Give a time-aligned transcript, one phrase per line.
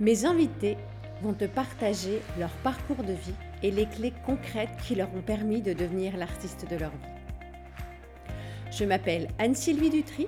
[0.00, 0.78] Mes invités
[1.20, 5.60] vont te partager leur parcours de vie et les clés concrètes qui leur ont permis
[5.60, 7.12] de devenir l'artiste de leur vie.
[8.72, 10.26] Je m'appelle Anne-Sylvie Dutry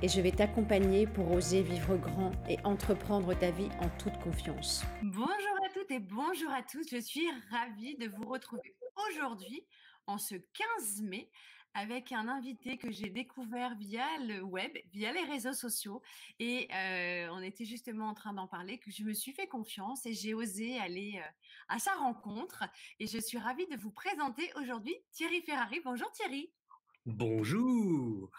[0.00, 4.86] et je vais t'accompagner pour oser vivre grand et entreprendre ta vie en toute confiance.
[5.02, 8.74] Bonjour à toutes et bonjour à tous, je suis ravie de vous retrouver
[9.10, 9.66] aujourd'hui
[10.06, 11.28] en ce 15 mai
[11.74, 16.02] avec un invité que j'ai découvert via le web, via les réseaux sociaux.
[16.38, 20.06] Et euh, on était justement en train d'en parler, que je me suis fait confiance
[20.06, 21.28] et j'ai osé aller euh,
[21.68, 22.64] à sa rencontre.
[23.00, 25.80] Et je suis ravie de vous présenter aujourd'hui Thierry Ferrari.
[25.84, 26.52] Bonjour Thierry.
[27.04, 28.30] Bonjour.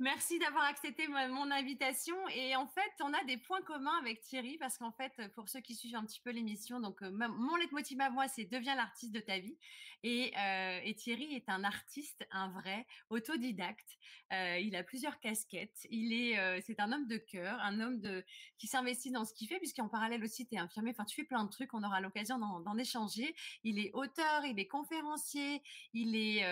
[0.00, 2.16] Merci d'avoir accepté mon invitation.
[2.30, 5.60] Et en fait, on a des points communs avec Thierry parce qu'en fait, pour ceux
[5.60, 9.14] qui suivent un petit peu l'émission, donc euh, mon leitmotiv à moi, c'est deviens l'artiste
[9.14, 9.56] de ta vie.
[10.02, 13.88] Et, euh, Thierry est un artiste, un vrai autodidacte.
[14.32, 15.86] Euh, il a plusieurs casquettes.
[15.90, 18.24] Il est, c'est un homme de cœur, un homme de
[18.58, 20.90] qui s'investit dans ce qu'il fait, puisqu'en parallèle aussi, tu es infirmier.
[20.90, 21.72] Enfin, tu fais plein de trucs.
[21.72, 23.32] On aura l'occasion d'en échanger.
[23.62, 26.44] Il est auteur, il est conférencier, il est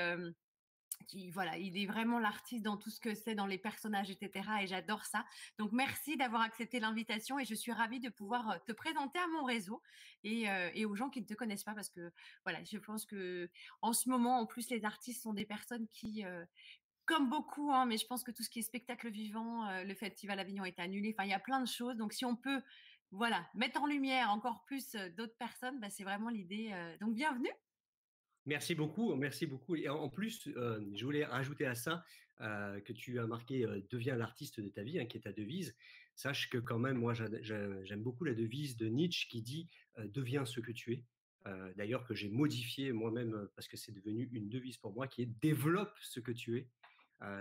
[1.33, 4.49] voilà, il est vraiment l'artiste dans tout ce que c'est, dans les personnages, etc.
[4.63, 5.25] Et j'adore ça.
[5.59, 9.27] Donc merci d'avoir accepté l'invitation et je suis ravie de pouvoir euh, te présenter à
[9.29, 9.83] mon réseau
[10.25, 12.13] et, euh, et, aux gens qui ne te connaissent pas parce que
[12.45, 16.25] voilà, je pense que en ce moment, en plus, les artistes sont des personnes qui
[16.25, 16.45] euh,
[17.05, 20.39] comme beaucoup, hein, mais je pense que tout ce qui est spectacle vivant, le festival
[20.39, 21.13] Avignon est annulé.
[21.13, 21.97] Enfin, il y a plein de choses.
[21.97, 22.63] Donc, si on peut,
[23.11, 26.73] voilà, mettre en lumière encore plus d'autres personnes, bah, c'est vraiment l'idée.
[27.01, 27.51] donc, bienvenue.
[28.47, 29.77] Merci beaucoup, merci beaucoup.
[29.77, 32.05] Et en plus, je voulais rajouter à ça
[32.39, 35.77] que tu as marqué deviens l'artiste de ta vie, hein, qui est ta devise.
[36.15, 40.61] Sache que quand même, moi, j'aime beaucoup la devise de Nietzsche qui dit deviens ce
[40.61, 41.05] que tu es.
[41.77, 45.31] D'ailleurs, que j'ai modifié moi-même parce que c'est devenu une devise pour moi, qui est
[45.41, 46.69] développe ce que tu es.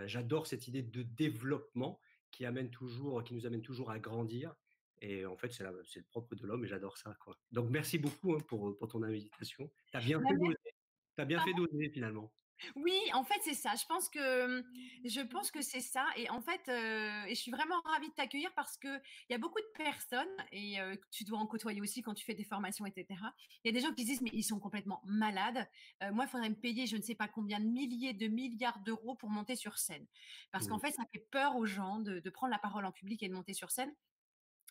[0.05, 1.99] J'adore cette idée de développement
[2.31, 4.55] qui amène toujours, qui nous amène toujours à grandir.
[5.01, 7.15] Et en fait, c'est le propre de l'homme et j'adore ça.
[7.19, 7.35] Quoi.
[7.51, 9.69] Donc, merci beaucoup hein, pour, pour, ton invitation.
[9.91, 10.70] Tu as bien bah fait
[11.15, 12.31] tu as bien fait d'oser finalement.
[12.75, 13.73] Oui, en fait, c'est ça.
[13.75, 14.63] Je pense que
[15.05, 16.05] je pense que c'est ça.
[16.15, 19.37] Et en fait, et je suis vraiment ravie de t'accueillir parce que il y a
[19.37, 20.77] beaucoup de personnes et
[21.11, 23.19] tu dois en côtoyer aussi quand tu fais des formations, etc.
[23.63, 25.67] Il y a des gens qui disent mais ils sont complètement malades.
[26.11, 29.15] moi, il faudrait me payer je ne sais pas combien de milliers de milliards d'euros
[29.15, 30.05] pour monter sur scène
[30.51, 30.81] parce qu'en mmh.
[30.81, 33.33] fait, ça fait peur aux gens de, de prendre la parole en public et de
[33.33, 33.93] monter sur scène.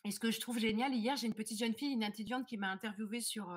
[0.03, 2.57] Et ce que je trouve génial, hier, j'ai une petite jeune fille, une étudiante qui
[2.57, 3.53] m'a interviewée sur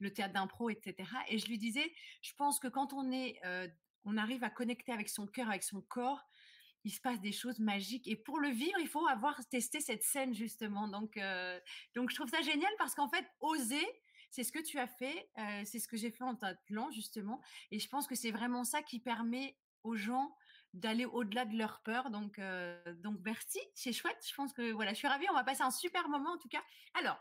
[0.00, 1.08] le théâtre d'impro, etc.
[1.28, 3.40] Et je lui disais, je pense que quand on est,
[4.04, 6.24] on arrive à connecter avec son cœur, avec son corps,
[6.82, 8.08] il se passe des choses magiques.
[8.08, 10.88] Et pour le vivre, il faut avoir testé cette scène justement.
[10.88, 11.18] Donc,
[11.94, 13.86] donc je trouve ça génial parce qu'en fait, oser,
[14.30, 15.30] c'est ce que tu as fait,
[15.64, 17.40] c'est ce que j'ai fait en t'appelant justement.
[17.70, 20.34] Et je pense que c'est vraiment ça qui permet aux gens
[20.74, 22.10] d'aller au-delà de leur peur.
[22.10, 24.18] Donc, euh, donc merci, c'est chouette.
[24.28, 25.26] Je pense que voilà, je suis ravie.
[25.30, 26.62] On va passer un super moment en tout cas.
[26.94, 27.18] Alors,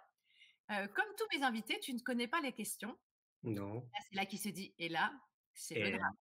[0.72, 2.98] euh, comme tous mes invités, tu ne connais pas les questions.
[3.44, 3.88] Non.
[4.10, 5.14] C'est là qui se dit, et là,
[5.54, 6.16] c'est le drame.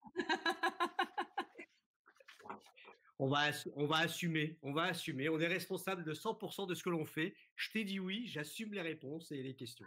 [3.18, 5.28] on va, on va assumer, on va assumer.
[5.28, 7.34] On est responsable de 100% de ce que l'on fait.
[7.56, 9.86] Je t'ai dit oui, j'assume les réponses et les questions.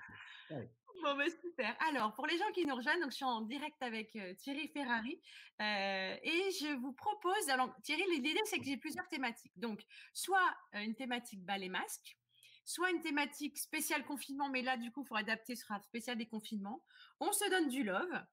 [1.14, 1.76] Bah, super.
[1.88, 5.22] Alors, pour les gens qui nous rejoignent, donc je suis en direct avec Thierry Ferrari
[5.62, 7.48] euh, et je vous propose.
[7.50, 9.54] Alors, Thierry, l'idée, c'est que j'ai plusieurs thématiques.
[9.56, 12.18] Donc, soit une thématique balai masque,
[12.66, 16.18] soit une thématique spéciale confinement, mais là, du coup, il faut adapter, ce sera spécial
[16.18, 16.84] des confinements.
[17.20, 18.26] On se donne du love.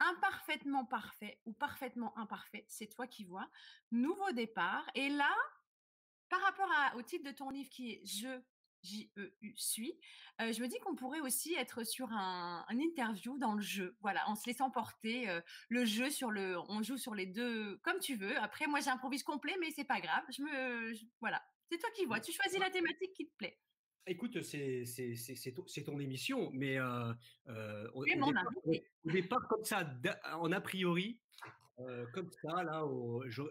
[0.00, 3.48] Imparfaitement parfait ou parfaitement imparfait, c'est toi qui vois.
[3.92, 4.84] Nouveau départ.
[4.94, 5.34] Et là,
[6.28, 8.42] par rapport au titre de ton livre qui est Je
[8.84, 9.98] J-E-U suis,
[10.38, 14.34] je me dis qu'on pourrait aussi être sur un, interview dans le jeu, voilà, en
[14.34, 15.26] se laissant porter
[15.68, 18.36] le jeu sur le, on joue sur les deux comme tu veux.
[18.38, 20.22] Après, moi j'improvise complet, mais c'est pas grave.
[20.30, 22.20] Je me, voilà, c'est toi qui vois.
[22.20, 23.58] Tu choisis la thématique qui te plaît.
[24.06, 24.84] Écoute, c'est
[25.84, 26.78] ton, émission, mais
[27.94, 28.04] au,
[29.06, 29.90] départ, comme ça,
[30.34, 31.18] en a priori,
[32.12, 32.84] comme ça, là,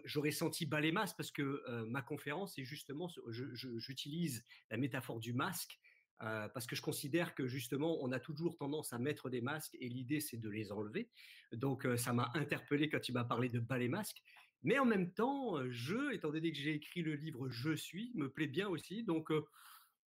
[0.04, 5.32] j'aurais senti bas les masques parce que ma conférence est justement, j'utilise la métaphore du
[5.32, 5.78] masque
[6.18, 9.88] parce que je considère que justement, on a toujours tendance à mettre des masques et
[9.88, 11.10] l'idée c'est de les enlever.
[11.52, 14.22] Donc, ça m'a interpellé quand tu m'as parlé de bas les masques.
[14.62, 18.30] Mais en même temps, je, étant donné que j'ai écrit le livre Je suis, me
[18.30, 19.04] plaît bien aussi.
[19.04, 19.30] Donc,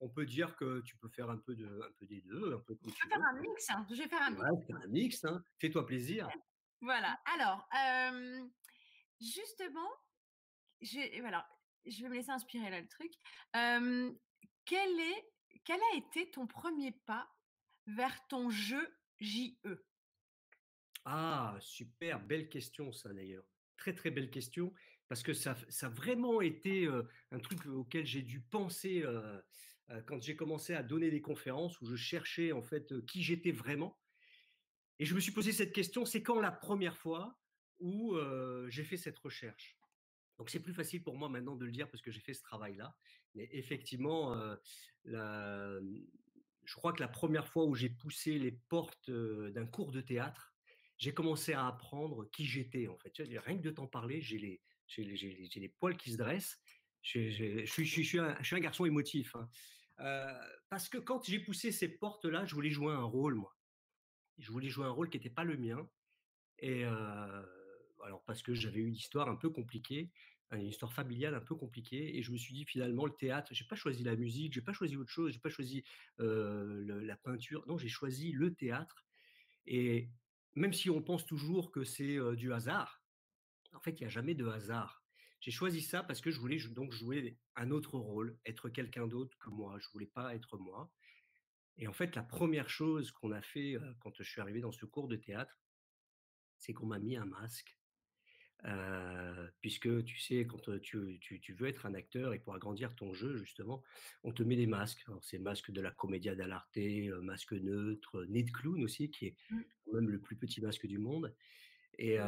[0.01, 2.61] on peut dire que tu peux faire un peu, de, un peu des deux, un
[2.61, 3.71] peu Je vais faire un mix.
[3.71, 4.71] Hein, je vais faire un mix.
[4.71, 5.25] un mix.
[5.25, 5.43] Hein.
[5.59, 6.29] Fais-toi plaisir.
[6.81, 7.21] Voilà.
[7.35, 7.69] Alors,
[9.21, 9.91] justement,
[10.81, 11.49] je, voilà,
[11.85, 13.13] je vais me laisser inspirer là le truc.
[14.65, 15.33] quel, est,
[15.65, 17.29] quel a été ton premier pas
[17.87, 19.57] vers ton jeu JE
[21.05, 23.45] Ah, super, belle question ça d'ailleurs.
[23.77, 24.73] Très très belle question
[25.09, 26.89] parce que ça, ça a vraiment été
[27.31, 29.05] un truc auquel j'ai dû penser
[30.07, 33.97] quand j'ai commencé à donner des conférences où je cherchais en fait qui j'étais vraiment.
[34.99, 37.39] Et je me suis posé cette question, c'est quand la première fois
[37.79, 38.17] où
[38.69, 39.79] j'ai fait cette recherche?
[40.39, 42.43] Donc c'est plus facile pour moi maintenant de le dire parce que j'ai fait ce
[42.43, 42.95] travail-là.
[43.35, 44.35] Mais effectivement,
[45.05, 50.55] je crois que la première fois où j'ai poussé les portes d'un cours de théâtre,
[50.99, 53.13] j'ai commencé à apprendre qui j'étais en fait.
[53.19, 56.59] rien que de t'en parler, j'ai les, poils qui se dressent.
[57.03, 59.35] Je, suis, un, garçon émotif.
[59.37, 59.49] Hein.
[60.69, 63.56] parce que quand j'ai poussé ces portes-là, je voulais jouer un rôle, moi.
[64.39, 65.89] Je voulais jouer un rôle qui n'était pas le mien.
[66.59, 70.11] Et alors parce que j'avais eu une histoire un peu compliquée
[70.53, 73.65] une histoire familiale un peu compliquée et je me suis dit finalement le théâtre, j'ai
[73.65, 75.83] pas choisi la musique, j'ai pas choisi autre chose, j'ai pas choisi
[76.19, 79.05] la peinture, non j'ai choisi le théâtre
[79.67, 80.09] et
[80.55, 83.03] même si on pense toujours que c'est du hasard,
[83.73, 85.03] en fait il n'y a jamais de hasard.
[85.41, 89.37] J'ai choisi ça parce que je voulais donc jouer un autre rôle, être quelqu'un d'autre
[89.39, 89.79] que moi.
[89.81, 90.91] Je voulais pas être moi.
[91.79, 94.87] Et en fait, la première chose qu'on a fait quand je suis arrivé dans ce
[94.87, 95.59] cours de théâtre,
[96.59, 97.77] c'est qu'on m'a mis un masque
[99.61, 103.37] puisque tu sais, quand tu, tu, veux être un acteur et pour agrandir ton jeu,
[103.37, 103.83] justement,
[104.25, 105.05] on te met des masques.
[105.23, 106.79] c'est masque de la comédia dell'arte,
[107.23, 109.61] masque neutre, nez de clown aussi, qui est mmh.
[109.85, 111.35] quand même le plus petit masque du monde.
[111.99, 112.19] Et,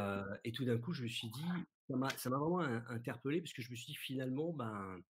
[0.43, 1.45] et tout d'un coup, je me suis dit,
[2.17, 5.01] ça m'a vraiment interpellé, parce que je me suis dit, finalement, ben,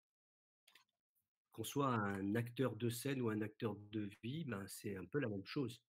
[1.59, 5.19] qu'on soit un acteur de scène ou un acteur de vie, ben, c'est un peu
[5.19, 5.83] la même chose.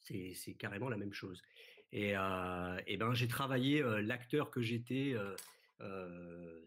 [0.00, 1.40] C'est carrément la même chose.
[1.92, 5.14] Et, ben, j'ai travaillé l'acteur que j'étais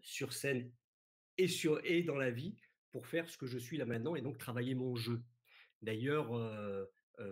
[0.00, 0.72] sur scène
[1.36, 2.56] et, sur, et dans la vie
[2.92, 5.22] pour faire ce que je suis là maintenant et donc travailler mon jeu.
[5.82, 6.32] D'ailleurs,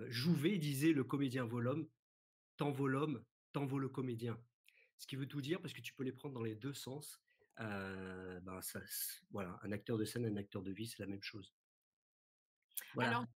[0.09, 1.89] Jouvet disait le comédien vaut l'homme,
[2.59, 3.25] tant vaut l'homme,
[3.55, 4.39] tant vaut le comédien.
[4.99, 7.19] Ce qui veut tout dire parce que tu peux les prendre dans les deux sens.
[7.59, 8.81] Ben ça,
[9.31, 11.55] voilà, un acteur de scène, un acteur de vie, c'est la même chose.
[12.95, 13.27] Voilà.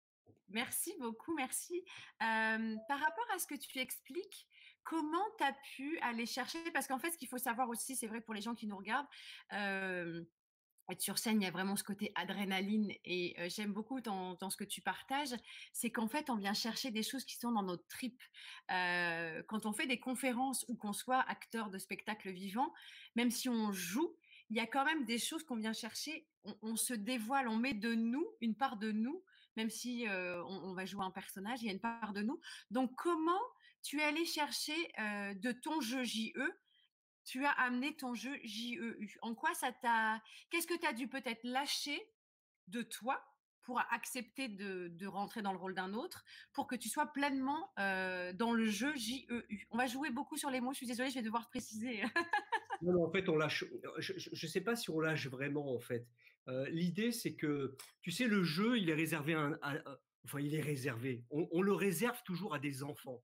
[0.48, 1.84] Merci beaucoup, merci.
[2.18, 4.48] par rapport à ce que tu expliques,
[4.82, 6.58] comment tu as pu aller chercher?
[6.72, 8.76] Parce qu'en fait, ce qu'il faut savoir aussi, c'est vrai pour les gens qui nous
[8.76, 9.08] regardent,
[10.90, 14.56] être sur scène, il y a vraiment ce côté adrénaline et j'aime beaucoup dans, ce
[14.56, 15.34] que tu partages,
[15.72, 18.20] c'est qu'en fait, on vient chercher des choses qui sont dans notre trip.
[18.68, 22.72] quand on fait des conférences ou qu'on soit acteur de spectacle vivant,
[23.16, 24.16] même si on joue,
[24.50, 26.26] il y a quand même des choses qu'on vient chercher.
[26.62, 29.22] on, se dévoile, on met de nous, une part de nous
[29.56, 32.40] même si on, va jouer un personnage, il y a une part de nous.
[32.70, 33.40] Donc, comment
[33.82, 36.32] tu es allé chercher de ton jeu JE
[37.30, 38.98] tu as amené ton jeu JEU.
[39.22, 40.20] En quoi ça t'a.
[40.50, 42.00] Qu'est-ce que tu as dû peut-être lâcher
[42.66, 43.24] de toi
[43.62, 48.52] pour accepter de, rentrer dans le rôle d'un autre, pour que tu sois pleinement dans
[48.52, 51.22] le jeu JEU On va jouer beaucoup sur les mots, je suis désolée, je vais
[51.22, 52.02] devoir préciser.
[52.82, 53.64] non, en fait, on lâche.
[53.98, 56.08] Je ne sais pas si on lâche vraiment, en fait.
[56.70, 59.80] L'idée, c'est que, tu sais, le jeu, il est réservé à,
[60.24, 61.24] enfin, il est réservé.
[61.30, 63.22] On, le réserve toujours à des enfants.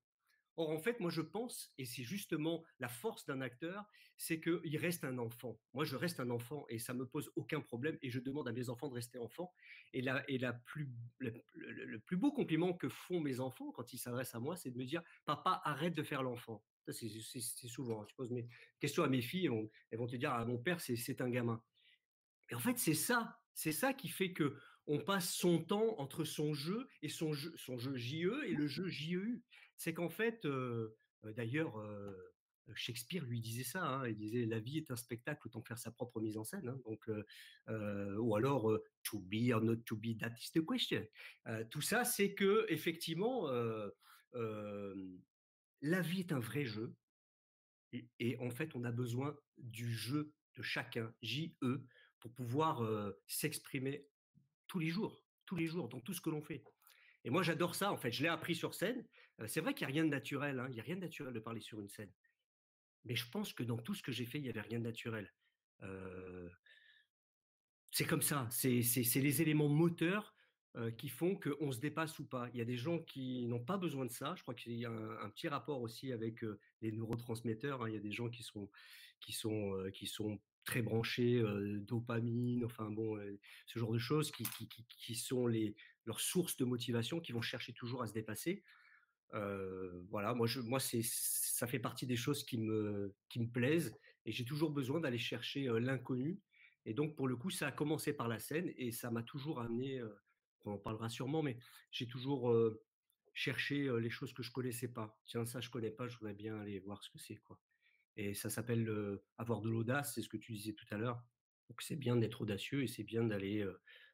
[0.56, 3.84] Or, en fait, moi, je pense, et c'est justement la force d'un acteur,
[4.16, 5.60] c'est qu'il reste un enfant.
[5.74, 8.52] Moi, je reste un enfant et ça me pose aucun problème et je demande à
[8.52, 9.52] mes enfants de rester enfants.
[9.92, 10.88] Et, la, et la plus,
[11.18, 14.78] le, plus beau compliment que font mes enfants quand ils s'adressent à moi, c'est de
[14.78, 16.64] me dire Papa, arrête de faire l'enfant.
[16.88, 17.08] C'est
[17.68, 18.02] souvent.
[18.02, 18.06] Hein.
[18.08, 18.48] Je pose mes
[18.80, 19.50] questions à mes filles,
[19.90, 21.62] elles vont te dire ah, Mon père, c'est un gamin.
[22.50, 26.24] Et en fait, c'est ça, c'est ça qui fait que on passe son temps entre
[26.24, 29.42] son jeu et son jeu, son jeu JE et le jeu JEU.
[29.76, 30.46] C'est qu'en fait,
[31.22, 31.74] d'ailleurs,
[32.74, 33.84] Shakespeare lui disait ça.
[33.84, 36.68] Hein, il disait la vie est un spectacle, autant faire sa propre mise en scène.
[36.68, 37.08] Hein, donc,
[38.18, 41.06] ou alors to be or not to be, that is the question.
[41.70, 43.48] tout ça, c'est que effectivement,
[44.32, 46.94] la vie est un vrai jeu.
[47.92, 51.52] Et, et, en fait, on a besoin du jeu de chacun, JE,
[52.18, 52.82] pour pouvoir
[53.26, 54.06] s'exprimer
[54.66, 56.64] tous les jours, tous les jours, dans tout ce que l'on fait.
[57.24, 58.12] Et moi, j'adore ça, en fait.
[58.12, 59.04] Je l'ai appris sur scène.
[59.46, 60.58] C'est vrai qu'il n'y a rien de naturel.
[60.58, 62.10] Hein, il n'y a rien de naturel de parler sur une scène.
[63.04, 64.84] Mais je pense que dans tout ce que j'ai fait, il n'y avait rien de
[64.84, 65.32] naturel.
[67.92, 68.48] c'est comme ça.
[68.50, 70.34] C'est les éléments moteurs
[70.98, 72.48] qui font qu'on se dépasse ou pas.
[72.52, 74.34] Il y a des gens qui n'ont pas besoin de ça.
[74.36, 76.44] Je crois qu'il y a un, petit rapport aussi avec
[76.82, 77.82] les neurotransmetteurs.
[77.82, 77.88] Hein.
[77.88, 78.68] Il y a des gens qui sont,
[80.64, 81.42] très branchés,
[81.80, 83.16] dopamine, enfin bon,
[83.66, 85.46] ce genre de choses qui, sont
[86.06, 88.64] leurs sources de motivation, qui vont chercher toujours à se dépasser.
[89.32, 94.32] Voilà, moi, moi c'est, ça fait partie des choses qui me, qui me plaisent et
[94.32, 96.40] j'ai toujours besoin d'aller chercher l'inconnu.
[96.84, 99.60] Et donc, pour le coup, ça a commencé par la scène et ça m'a toujours
[99.60, 100.02] amené,
[100.64, 101.58] on en parlera sûrement, mais
[101.90, 102.54] j'ai toujours
[103.34, 105.18] cherché les choses que je connaissais pas.
[105.26, 107.60] Tiens, ça, je connais pas, je voudrais bien aller voir ce que c'est, quoi.
[108.16, 108.88] Et ça s'appelle
[109.36, 111.22] avoir de l'audace, c'est ce que tu disais tout à l'heure.
[111.68, 113.66] Donc c'est bien d'être audacieux et c'est bien d'aller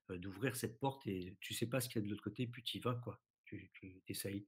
[0.09, 2.63] d'ouvrir cette porte et tu sais pas ce qu'il y a de l'autre côté, puis
[2.63, 3.23] tu y vas, quoi.
[3.45, 4.47] Tu, tu essayes.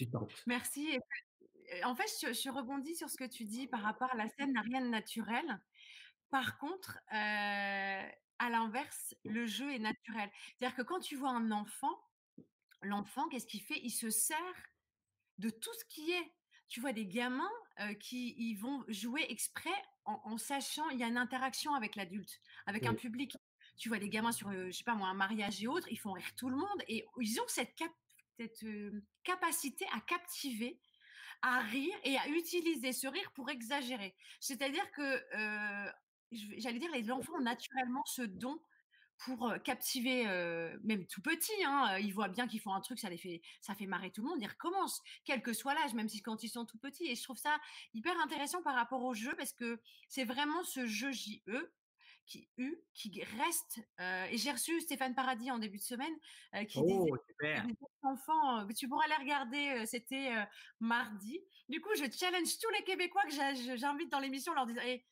[0.00, 0.32] Tu tentes.
[0.46, 0.98] Merci.
[1.84, 4.54] En fait, je, je, rebondis sur ce que tu dis par rapport à la scène
[4.54, 5.44] n'a rien de naturel.
[6.30, 10.30] Par contre, euh, à l'inverse, le jeu est naturel.
[10.56, 11.94] C'est-à-dire que quand tu vois un enfant,
[12.80, 13.78] l'enfant, qu'est-ce qu'il fait?
[13.82, 14.38] Il se sert
[15.36, 16.32] de tout ce qui est.
[16.70, 19.68] Tu vois des gamins euh, qui ils vont jouer exprès
[20.06, 23.36] en, sachant il y a une interaction avec l'adulte, avec un public.
[23.76, 25.98] Tu vois des gamins sur, euh, je sais pas moi, un mariage et autres, ils
[25.98, 27.76] font rire tout le monde et ils ont cette,
[28.40, 28.64] cette
[29.22, 30.80] capacité à captiver
[31.42, 34.14] à rire et à utiliser ce rire pour exagérer.
[34.40, 35.22] C'est-à-dire que
[36.30, 38.60] j'allais dire, les enfants ont naturellement ce don
[39.18, 40.24] pour captiver,
[40.84, 41.52] même tout petit.
[41.64, 44.22] Hein, ils voient bien qu'ils font un truc, ça les fait, ça fait marrer tout
[44.22, 44.42] le monde.
[44.42, 47.06] Ils recommencent, quel que soit l'âge, même si quand ils sont tout petits.
[47.06, 47.58] Et je trouve ça
[47.94, 51.40] hyper intéressant par rapport au jeu parce que c'est vraiment ce jeu JE
[52.26, 53.80] qui eu, qui reste.
[54.30, 56.14] et j'ai reçu Stéphane Paradis en début de semaine
[56.68, 57.66] qui oh, disait super.
[58.02, 59.84] enfants, tu pourras les regarder.
[59.86, 60.30] C'était
[60.78, 61.40] mardi.
[61.68, 65.04] Du coup, je challenge tous les Québécois que j'invite dans l'émission, leur disant «Eh,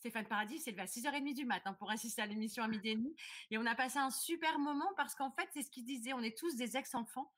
[0.00, 2.96] Stéphane Paradis s'est levé à 6h30 du matin pour assister à l'émission à midi et
[2.96, 3.14] demi.
[3.50, 6.14] Et on a passé un super moment parce qu'en fait, c'est ce qu'il disait.
[6.14, 7.30] On est tous des ex-enfants.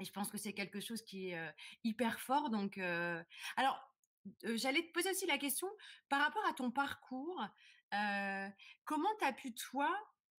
[0.00, 1.50] Et je pense que c'est quelque chose qui est euh,
[1.84, 2.50] hyper fort.
[2.50, 3.22] Donc, euh,
[3.56, 3.80] alors,
[4.44, 5.68] euh, j'allais te poser aussi la question
[6.08, 7.46] par rapport à ton parcours.
[8.84, 9.90] Comment tu as pu, toi,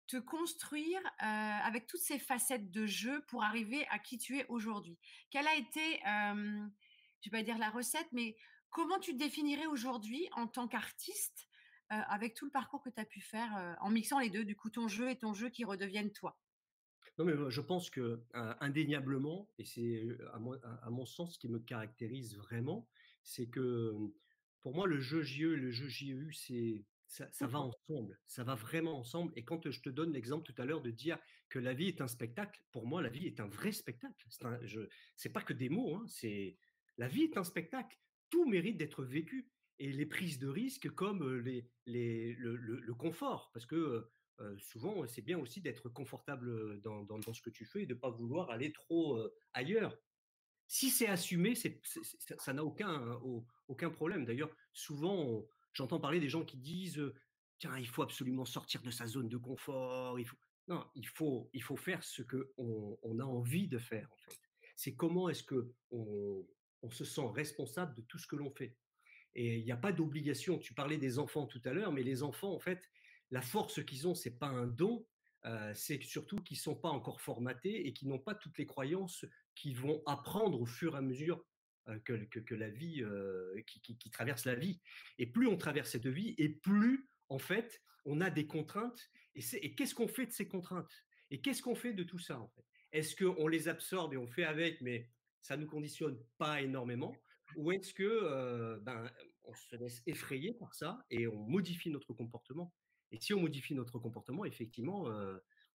[0.07, 4.97] te construire avec toutes ces facettes de jeu pour arriver à qui tu es aujourd'hui?
[5.29, 8.35] Quelle a été, je vais pas dire la recette, mais
[8.75, 11.47] Comment tu te définirais aujourd'hui en tant qu'artiste
[11.87, 14.69] avec tout le parcours que tu as pu faire en mixant les deux, du coup
[14.69, 16.37] ton jeu et ton jeu qui redeviennent toi?
[17.17, 18.21] Non, mais je pense que
[18.59, 20.41] indéniablement, et c'est à,
[20.83, 22.89] à, mon sens ce qui me caractérise vraiment,
[23.23, 23.93] c'est que
[24.59, 26.83] pour moi le jeu JE et le jeu JEU, c'est
[27.15, 29.31] ça, ça, va ensemble, ça va vraiment ensemble.
[29.37, 31.17] Et quand je te donne l'exemple tout à l'heure de dire
[31.49, 34.27] que la vie est un spectacle, pour moi la vie est un vrai spectacle.
[35.15, 36.57] C'est pas que des mots, hein, c'est
[36.97, 37.97] la vie est un spectacle
[38.29, 39.49] tout mérite d'être vécu.
[39.79, 44.09] Et les prises de risques comme les, les, le, confort, parce que
[44.57, 47.99] souvent, c'est bien aussi d'être confortable dans, dans, ce que tu fais et de ne
[47.99, 49.19] pas vouloir aller trop
[49.53, 49.97] ailleurs.
[50.67, 53.19] Si c'est assumé, ça n'a aucun,
[53.67, 54.23] aucun problème.
[54.23, 55.45] D'ailleurs, souvent,
[55.75, 57.01] j'entends parler des gens qui disent
[57.59, 60.19] Tiens, il faut absolument sortir de sa zone de confort.
[60.19, 60.37] Il faut...
[60.67, 64.39] Non, il faut, il faut faire ce qu'on on a envie de faire, en fait.
[64.75, 66.45] C'est comment est-ce que on,
[66.89, 68.75] se sent responsable de tout ce que l'on fait.
[69.33, 70.59] Et il n'y a pas d'obligation.
[70.59, 72.91] Tu parlais des enfants tout à l'heure, mais les enfants, en fait,
[73.31, 75.05] la force qu'ils ont, c'est pas un don,
[75.73, 79.77] c'est surtout qu'ils sont pas encore formatés et qu'ils n'ont pas toutes les croyances qu'ils
[79.77, 81.43] vont apprendre au fur et à mesure
[81.87, 84.81] euh, que, la vie, euh, qui, traverse la vie.
[85.19, 89.11] Et plus on traverse cette vie, et plus, en fait, on a des contraintes.
[89.35, 91.05] Et, et qu'est-ce qu'on fait de ces contraintes?
[91.29, 92.39] Et qu'est-ce qu'on fait de tout ça,
[92.91, 95.09] Est-ce qu'on les absorbe et on fait avec, mais
[95.41, 97.15] ça nous conditionne pas énormément?
[97.55, 99.09] Ou est-ce que ben,
[99.43, 102.73] on se laisse effrayer par ça et on modifie notre comportement?
[103.11, 105.09] Et si on modifie notre comportement, effectivement,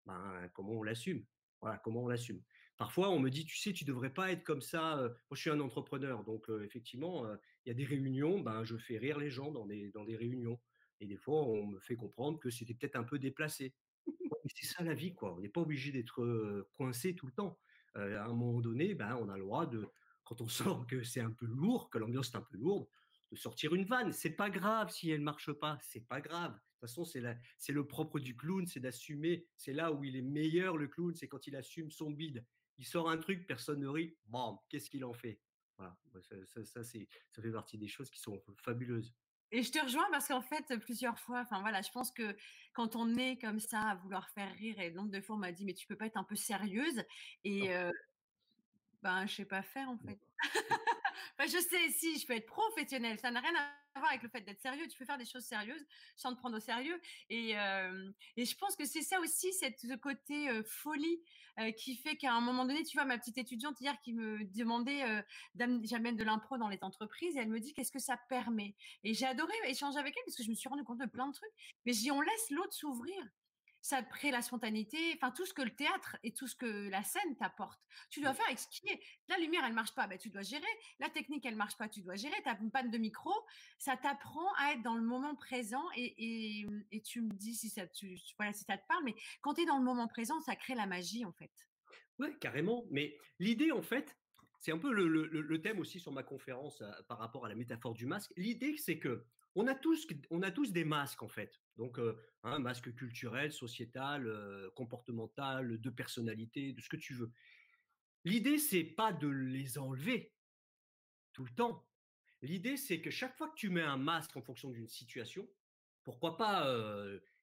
[0.06, 1.24] ben, comment on l'assume?
[1.62, 2.42] Voilà, comment on l'assume
[2.80, 4.96] Parfois, on me dit, tu sais, tu devrais pas être comme ça.
[4.98, 7.28] Moi, je suis un entrepreneur, donc effectivement,
[7.66, 10.16] il y a des réunions, ben, je fais rire les gens dans des, dans des
[10.16, 10.60] réunions.
[11.02, 13.76] Et des fois, on me fait comprendre que c'était peut-être un peu déplacé.
[14.56, 15.36] c'est ça la vie, quoi.
[15.36, 17.60] On n'est pas obligé d'être coincé tout le temps
[17.96, 19.88] à un moment donné, ben, on a le droit de,
[20.24, 22.88] quand on sent que c'est un peu lourd, que l'ambiance est un peu lourde,
[23.32, 24.12] de sortir une vanne.
[24.12, 26.54] C'est pas grave si elle marche pas, c'est pas grave.
[26.54, 27.22] De toute façon, c'est
[27.58, 29.46] c'est le propre du clown, c'est d'assumer.
[29.58, 32.46] C'est là où il est meilleur le clown, c'est quand il assume son bide.
[32.80, 34.18] Il sort un truc, personne ne rit.
[34.26, 35.40] Bon, qu'est-ce qu'il en fait?
[35.78, 39.14] Voilà, ça, ça, c'est, ça fait partie des choses qui sont fabuleuses.
[39.52, 42.36] Et je te rejoins parce qu'en fait, plusieurs fois, enfin voilà, je pense que
[42.74, 45.52] quand on est comme ça à vouloir faire rire, et nombre de fois on m'a
[45.52, 47.04] dit, mais tu peux pas être un peu sérieuse.
[47.44, 47.92] Et euh,
[49.02, 50.20] ben, je sais pas faire en fait.
[51.40, 53.20] Je sais, si, je peux être professionnelle.
[53.20, 54.88] Ça n'a rien à voir avec le fait d'être sérieux.
[54.88, 55.86] Tu peux faire des choses sérieuses
[56.16, 57.00] sans te prendre au sérieux.
[57.30, 61.22] Et, et je pense que c'est ça aussi, cette, ce côté folie
[61.78, 65.04] qui fait qu'à un moment donné, tu vois, ma petite étudiante hier qui me demandait,
[65.56, 68.76] j'amène de l'impro dans les entreprises, et elle me dit qu'est-ce que ça permet?
[69.04, 71.28] Et j'ai adoré échanger avec elle parce que je me suis rendu compte de plein
[71.28, 71.52] de trucs.
[71.86, 73.22] Mais je dis, on laisse l'autre s'ouvrir
[73.82, 77.04] ça crée la spontanéité, enfin tout ce que le théâtre et tout ce que la
[77.04, 77.80] scène t'apporte.
[78.10, 79.02] Tu dois faire avec ce qui est.
[79.28, 80.66] La lumière, elle marche pas, ben, tu dois gérer.
[81.00, 82.36] La technique, elle marche pas, tu dois gérer.
[82.44, 83.32] Tu as une panne de micro,
[83.78, 87.88] ça t'apprend à être dans le moment présent et, et, tu me dis si ça,
[87.88, 90.56] tu, voilà, si ça te parle, mais quand tu es dans le moment présent, ça
[90.56, 91.52] crée la magie en fait.
[92.20, 92.86] Ouais, carrément.
[92.92, 94.18] Mais l'idée, en fait,
[94.60, 97.56] c'est un peu le, le, thème aussi sur ma conférence euh, par rapport à la
[97.56, 98.32] métaphore du masque.
[98.36, 99.26] L'idée, c'est que
[99.56, 101.60] on a tous, on a tous des masques en fait.
[101.78, 102.00] Donc,
[102.44, 104.30] un masque culturel, sociétal,
[104.76, 107.32] comportemental, de personnalité, de ce que tu veux.
[108.26, 110.34] L'idée, c'est pas de les enlever
[111.34, 111.88] tout le temps.
[112.42, 115.50] L'idée, c'est que chaque fois que tu mets un masque en fonction d'une situation,
[116.04, 116.68] pourquoi pas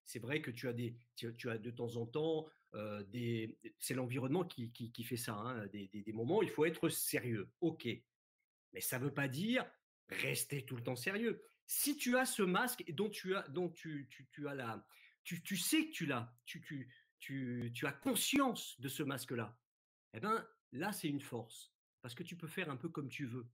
[0.05, 2.47] C'est vrai que tu as des, tu, as de temps en temps
[3.09, 6.89] des, c'est l'environnement qui, qui, fait ça, hein, des, des, moments où il faut être
[6.89, 7.49] sérieux.
[7.61, 7.89] Ok,
[8.73, 9.65] mais ça veut pas dire
[10.09, 14.09] rester tout le temps sérieux si tu as ce masque dont tu as, dont tu,
[14.47, 14.87] as la,
[15.25, 19.59] tu, tu, sais que tu l'as, tu, tu, tu, tu as conscience de ce masque-là,
[20.15, 23.27] eh ben là c'est une force parce que tu peux faire un peu comme tu
[23.27, 23.49] veux.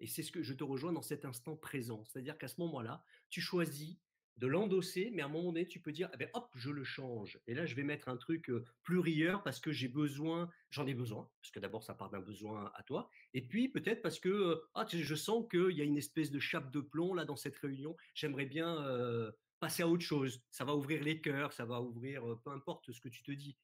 [0.00, 2.04] Et c'est ce que je te rejoins dans cet instant présent.
[2.04, 3.98] C'est-à-dire qu'à ce moment-là, tu choisis
[4.38, 6.84] de l'endosser, mais à un moment donné, tu peux dire, eh ben, hop, je le
[6.84, 7.38] change.
[7.46, 8.50] Et là, je vais mettre un truc
[8.82, 12.20] plus rieur parce que j'ai besoin, j'en ai besoin, parce que d'abord, ça part d'un
[12.20, 13.10] besoin à toi.
[13.34, 16.70] Et puis, peut-être parce que ah, je sens qu'il y a une espèce de chape
[16.70, 17.96] de plomb là dans cette réunion.
[18.14, 20.42] J'aimerais bien passer à autre chose.
[20.50, 23.56] Ça va ouvrir les cœurs, ça va ouvrir, peu importe ce que tu te dis.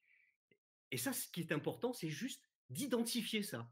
[0.90, 3.70] Et ça, ce qui est important, c'est juste d'identifier ça.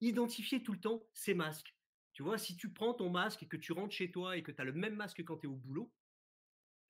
[0.00, 1.74] Identifier tout le temps ces masques.
[2.12, 4.50] Tu vois, si tu prends ton masque et que tu rentres chez toi et que
[4.50, 5.92] tu as le même masque quand tu es au boulot,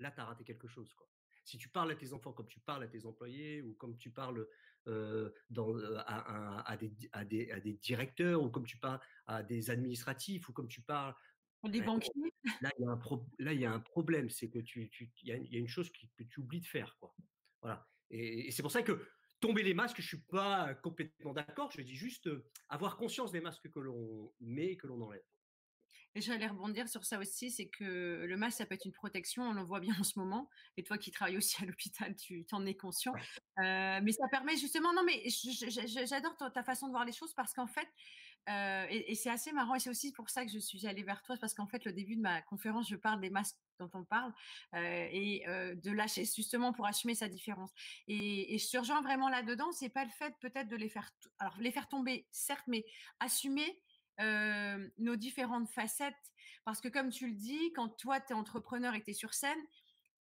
[0.01, 0.93] là, tu as raté quelque chose.
[0.95, 1.07] Quoi.
[1.45, 4.11] Si tu parles à tes enfants comme tu parles à tes employés ou comme tu
[4.11, 4.47] parles
[5.51, 5.77] dans,
[6.07, 10.53] à, des, à, des, à, des, directeurs ou comme tu parles à des administratifs ou
[10.53, 11.15] comme tu parles.
[11.65, 12.13] Des ben, banquiers.
[12.63, 13.01] Là, il y a un,
[13.39, 15.69] là, il y a un problème, c'est que tu, tu y, a, y, a, une
[15.69, 16.97] chose que tu oublies de faire.
[16.99, 17.15] Quoi.
[17.61, 17.87] Voilà.
[18.11, 19.07] Et, c'est pour ça que
[19.41, 21.71] tomber les masques, je suis pas complètement d'accord.
[21.73, 22.31] Je dis juste
[22.69, 25.23] avoir conscience des masques que l'on met et que l'on enlève.
[26.17, 29.45] Et j'allais rebondir sur ça aussi, c'est que le masque, ça peut être une protection,
[29.45, 30.49] on le voit bien en ce moment.
[30.77, 33.13] Et toi qui travailles aussi à l'hôpital, tu en es conscient.
[33.59, 35.23] Euh, mais ça permet justement, non, mais
[36.07, 37.89] j'adore ta façon de voir les choses parce qu'en fait,
[38.49, 41.23] euh, et, c'est assez marrant, et c'est aussi pour ça que je suis allée vers
[41.23, 44.03] toi, parce qu'en fait, le début de ma conférence, je parle des masques dont on
[44.03, 44.33] parle,
[44.75, 47.71] euh, et de lâcher, justement pour assumer sa différence.
[48.09, 51.57] Et, et je rejoins vraiment là-dedans, c'est pas le fait peut-être de les faire, alors
[51.61, 52.85] les faire tomber, certes, mais
[53.21, 53.81] assumer
[54.99, 56.15] nos différentes facettes.
[56.65, 59.35] Parce que comme tu le dis, quand toi, tu es entrepreneur et tu es sur
[59.35, 59.59] scène,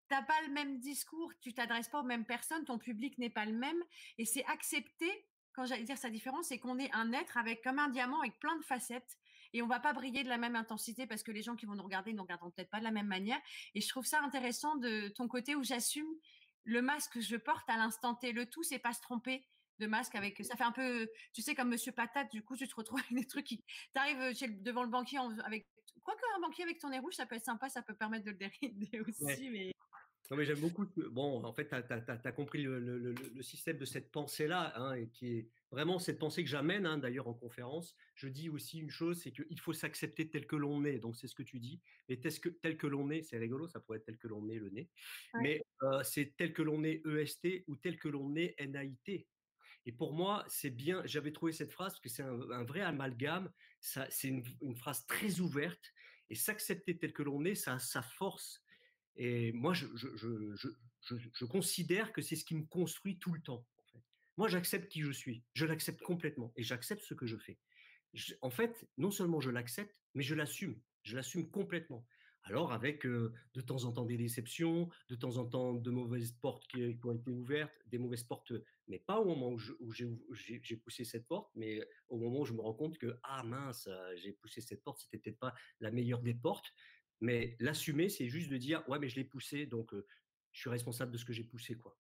[0.10, 3.30] tu n'as pas le même discours, tu t'adresses pas aux mêmes personnes, ton public n'est
[3.30, 3.82] pas le même.
[4.18, 7.78] Et c'est accepter, quand j'allais dire sa différence, c'est qu'on est un être avec comme
[7.78, 9.18] un diamant avec plein de facettes.
[9.54, 11.76] Et on va pas briller de la même intensité parce que les gens qui vont
[11.76, 13.40] nous regarder nous regarderont peut-être pas de la même manière.
[13.76, 16.08] Et je trouve ça intéressant de ton côté où j'assume
[16.64, 18.32] le masque que je porte à l'instant T.
[18.32, 19.48] Le tout, c'est pas se tromper
[19.80, 22.68] de masque avec ça fait un peu tu sais comme monsieur patate du coup tu
[22.68, 23.64] te retrouves avec des trucs qui
[23.94, 25.68] t'arrives devant le banquier avec
[26.02, 28.32] quoi un banquier avec ton nez rouge ça peut être sympa ça peut permettre de
[28.32, 29.74] le dérider aussi mais
[30.30, 30.86] non, mais j'aime beaucoup.
[31.12, 35.48] Bon, en fait, tu as, compris le, système de cette pensée-là, hein, et qui est
[35.72, 37.96] vraiment cette pensée que j'amène, hein, d'ailleurs, en conférence.
[38.14, 41.00] Je dis aussi une chose, c'est qu'il faut s'accepter tel que l'on est.
[41.00, 41.82] Donc, c'est ce que tu dis.
[42.10, 44.48] Et tel que, tel que l'on est, c'est rigolo, ça pourrait être tel que l'on
[44.50, 44.90] est, le nez.
[45.42, 45.64] Mais
[46.04, 49.26] c'est tel que l'on est EST ou tel que l'on est NAIT.
[49.86, 53.52] Et pour moi, c'est bien, j'avais trouvé cette phrase parce que c'est un, vrai amalgame,
[53.80, 54.44] c'est une,
[54.76, 55.94] phrase très ouverte,
[56.30, 58.64] et s'accepter tel que l'on est, ça a sa force.
[59.16, 63.66] Et moi, je, considère que c'est ce qui me construit tout le temps.
[64.38, 67.58] Moi, j'accepte qui je suis, je l'accepte complètement, et j'accepte ce que je fais.
[68.42, 72.06] en fait, non seulement je l'accepte, mais je l'assume, je l'assume complètement.
[72.44, 76.68] Alors avec de temps en temps des déceptions, de temps en temps de mauvaises portes
[76.68, 78.54] qui, ont été ouvertes, des mauvaises portes,
[78.88, 82.62] mais pas au moment où j'ai poussé cette porte, mais au moment où je me
[82.62, 86.34] rends compte que ah mince, j'ai poussé cette porte, c'était peut-être pas la meilleure des
[86.34, 86.74] portes.
[87.22, 89.94] Mais l'assumer, c'est juste de dire ouais mais je l'ai poussé, donc
[90.52, 91.98] je suis responsable de ce que j'ai poussé quoi.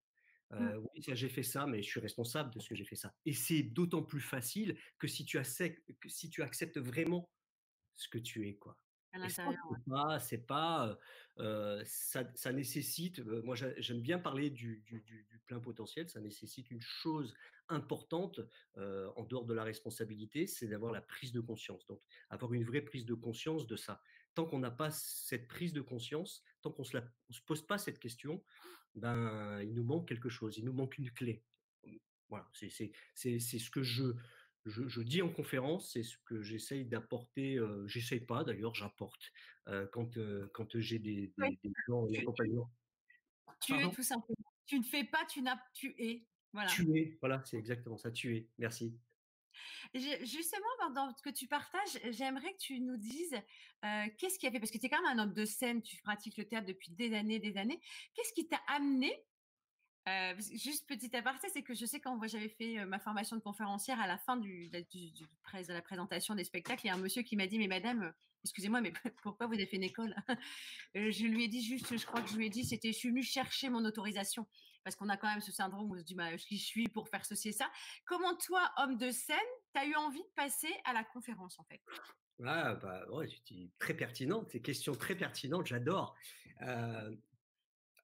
[0.51, 0.77] Mmh.
[0.77, 3.13] oui, j'ai fait ça, mais je suis responsable de ce que j'ai fait ça.
[3.25, 7.29] Et c'est d'autant plus facile que si tu, acceptes, que si tu acceptes vraiment
[7.95, 8.75] ce que tu es, quoi.
[10.19, 10.97] C'est pas,
[11.85, 13.19] ça, nécessite.
[13.43, 14.83] moi, j'aime bien parler du,
[15.47, 16.09] plein potentiel.
[16.09, 17.33] Ça nécessite une chose
[17.69, 18.39] importante
[18.77, 21.85] en dehors de la responsabilité, c'est d'avoir la prise de conscience.
[21.87, 24.01] Donc, avoir une vraie prise de conscience de ça.
[24.35, 27.99] Tant qu'on n'a pas cette prise de conscience, tant qu'on ne se, pose pas cette
[27.99, 28.43] question,
[28.95, 30.57] ben, il nous manque quelque chose.
[30.57, 31.43] Il nous manque une clé.
[32.29, 34.13] Voilà, c'est ce que je
[34.65, 37.55] je, dis en conférence, c'est ce que j'essaye d'apporter.
[37.55, 39.31] Euh, j'essaye pas d'ailleurs, j'apporte
[39.91, 40.17] quand,
[40.53, 41.31] quand j'ai des,
[41.87, 42.71] gens en accompagnement.
[43.61, 44.35] Tu es tout simplement.
[44.65, 46.25] Tu ne fais pas, tu n'as, tu es.
[46.53, 46.69] Voilà.
[46.69, 48.11] Tu es, voilà, c'est exactement ça.
[48.11, 48.47] Tu es.
[48.57, 48.97] Merci.
[49.93, 53.35] Justement, dans ce que tu partages, j'aimerais que tu nous dises
[54.17, 55.97] qu'est-ce qui a fait, parce que tu es quand même un homme de scène, tu
[56.01, 57.79] pratiques le théâtre depuis des années, des années.
[58.13, 59.11] Qu'est-ce qui t'a amené
[60.07, 63.99] Euh, juste petit aparté, c'est que je sais quand j'avais fait ma formation de conférencière
[63.99, 67.47] à la fin de la présentation des spectacles, il y a un monsieur qui m'a
[67.47, 68.91] dit mais madame, excusez-moi mais
[69.23, 70.15] pourquoi vous avez fait une école?
[70.95, 73.09] Je lui ai dit juste, je crois que je lui ai dit c'était je suis
[73.09, 74.47] venue chercher mon autorisation
[74.83, 76.87] parce qu'on a quand même ce syndrome où on se dit bah, qui je suis
[76.87, 77.69] pour faire ceci et ça.
[78.05, 79.37] Comment toi, homme de scène,
[79.73, 81.81] tu as eu envie de passer à la conférence en fait?
[82.45, 83.27] Ah, bah, ouais,
[83.79, 86.15] très pertinente, ces questions très pertinentes, j'adore.
[86.61, 87.15] Euh,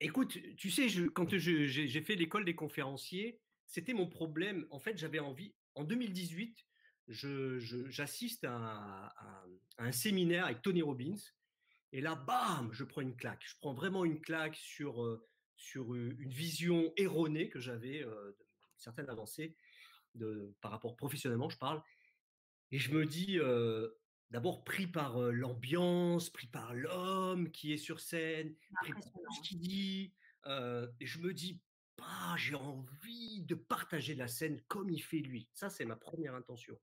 [0.01, 4.65] Écoute, tu sais, je, quand j'ai fait l'école des conférenciers, c'était mon problème.
[4.71, 5.53] En fait, j'avais envie.
[5.75, 6.65] En 2018,
[7.07, 9.13] j'assiste à,
[9.77, 11.19] un séminaire avec Tony Robbins.
[11.91, 13.43] Et là, bam, je prends une claque.
[13.45, 18.31] Je prends vraiment une claque sur, euh, sur euh, une vision erronée que j'avais, euh,
[18.77, 19.55] certaines avancées
[20.13, 21.81] de, par rapport professionnellement, je parle.
[22.71, 23.39] Et je me dis,
[24.31, 29.59] d'abord pris par l'ambiance, pris par l'homme qui est sur scène, pris par ce qu'il
[29.59, 30.13] dit.
[30.47, 31.61] et je me dis,
[31.97, 35.49] bah, j'ai envie de partager la scène comme il fait lui.
[35.53, 36.77] Ça, c'est ma première intention.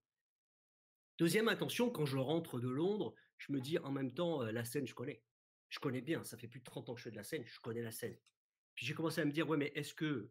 [1.19, 4.87] Deuxième intention, quand je rentre de Londres, je me dis en même temps, la scène,
[4.87, 5.23] je connais.
[5.69, 7.45] Je connais bien, ça fait plus de 30 ans que je fais de la scène,
[7.47, 8.17] je connais la scène.
[8.75, 10.31] Puis j'ai commencé à me dire, ouais, mais est-ce que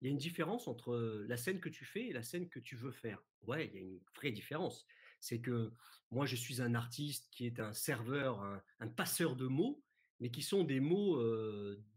[0.00, 0.96] il y a une différence entre
[1.28, 3.22] la scène que tu fais et la scène que tu veux faire?
[3.42, 4.86] Ouais, il y a une vraie différence
[5.20, 5.72] c'est que
[6.10, 8.40] moi, je suis un artiste qui est un serveur,
[8.80, 9.82] un, passeur de mots,
[10.20, 11.22] mais qui sont des mots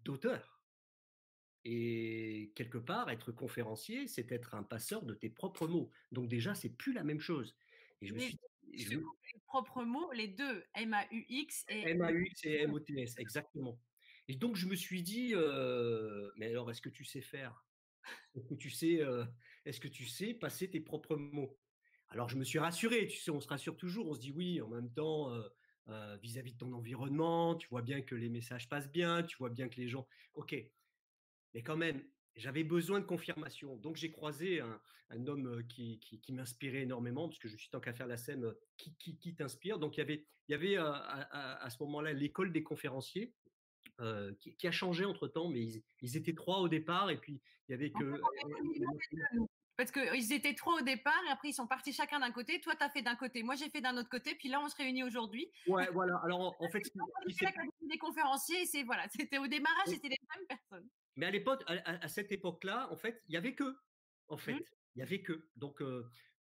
[0.03, 0.61] d'auteur.
[1.63, 5.91] Et quelque part, être conférencier, c'est être un passeur de tes propres mots.
[6.11, 7.55] Donc déjà, c'est plus la même chose.
[8.01, 8.39] Et je me suis
[8.73, 8.97] les
[9.47, 13.79] propres mots, les deux, M-A-U-X et M-A-U-X et M-O-T-S, exactement.
[14.27, 15.33] Et donc je me suis dit,
[16.37, 17.65] mais alors est-ce que tu sais faire?
[18.35, 19.01] Est-ce que tu sais,
[19.65, 21.59] est-ce que tu sais passer tes propres mots?
[22.11, 24.61] Alors je me suis rassuré, tu sais, on se rassure toujours, on se dit oui,
[24.61, 25.31] en même temps,
[26.21, 29.69] vis-à-vis de ton environnement, tu vois bien que les messages passent bien, tu vois bien
[29.69, 30.55] que les gens, ok,
[31.53, 32.03] mais quand même,
[32.35, 33.75] j'avais besoin de confirmation.
[33.77, 38.07] Donc j'ai croisé un, homme qui, m'inspirait énormément, parce que je suis tant qu'à faire
[38.07, 39.79] la scène, qui, qui, t'inspire.
[39.79, 43.33] Donc il y avait, il y avait à, ce moment-là l'école des conférenciers.
[44.39, 47.71] qui, a changé entre temps, mais ils, ils, étaient trois au départ, et puis il
[47.71, 48.21] y avait que.
[49.77, 52.59] Parce qu'ils étaient trop au départ et après ils sont partis chacun d'un côté.
[52.61, 54.35] Toi, tu as fait d'un côté, moi j'ai fait d'un autre côté.
[54.35, 55.49] Puis là, on se réunit aujourd'hui.
[55.67, 56.17] Ouais, voilà.
[56.23, 58.65] Alors en, fait, c'est des conférenciers.
[58.65, 60.87] C'est voilà, c'était au démarrage, c'était les mêmes personnes.
[61.15, 63.77] Mais à l'époque, à, cette époque-là, en fait, il y avait que,
[64.27, 64.63] en fait, mmh.
[64.95, 65.47] il y avait que.
[65.55, 65.81] Donc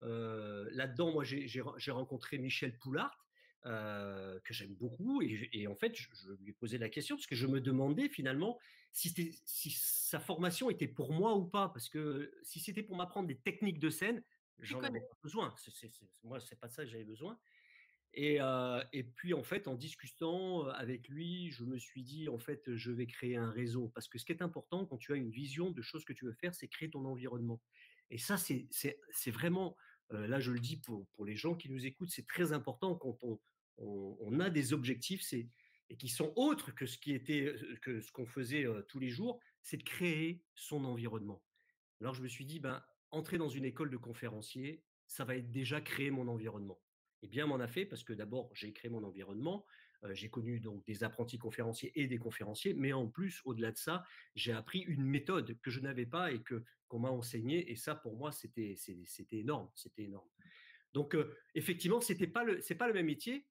[0.02, 3.26] là-dedans, moi j'ai rencontré Michel Poulart
[3.63, 5.22] que j'aime beaucoup.
[5.22, 6.08] Et, en fait, je,
[6.42, 8.60] lui ai posé la question parce que je me demandais finalement
[8.91, 11.69] si, si sa formation était pour moi ou pas.
[11.69, 14.23] Parce que si c'était pour m'apprendre des techniques de scène,
[14.60, 15.54] j'en avais pas besoin.
[15.58, 15.89] c'est
[16.23, 17.39] moi, c'est pas ça que j'avais besoin.
[18.13, 18.39] Et,
[18.91, 22.91] et, puis en fait, en discutant avec lui, je me suis dit en fait, je
[22.91, 25.69] vais créer un réseau parce que ce qui est important quand tu as une vision
[25.69, 27.62] de choses que tu veux faire, c'est créer ton environnement.
[28.10, 29.78] Et ça, c'est vraiment
[30.10, 33.17] là, je le dis pour, pour les gens qui nous écoutent, c'est très important quand
[33.21, 33.39] on,
[33.78, 35.47] on, a des objectifs c'est,
[35.89, 40.86] et qui sont autres que ce qu'on faisait tous les jours, c'est de créer son
[40.86, 41.43] environnement.
[42.02, 45.52] Alors je me suis dit, ben, entrer dans une école de conférencier, ça va être
[45.52, 46.80] déjà créer mon environnement.
[47.21, 49.65] Et bien m'en a fait parce que d'abord j'ai créé mon environnement,
[50.12, 54.06] j'ai connu donc des apprentis conférenciers et des conférenciers, mais en plus au-delà de ça,
[54.36, 57.95] j'ai appris une méthode que je n'avais pas et que qu'on m'a enseignée et ça
[57.95, 60.30] pour moi c'était c'était énorme, c'était énorme.
[60.93, 61.17] Donc
[61.54, 63.45] effectivement c'était pas le c'est pas le même métier.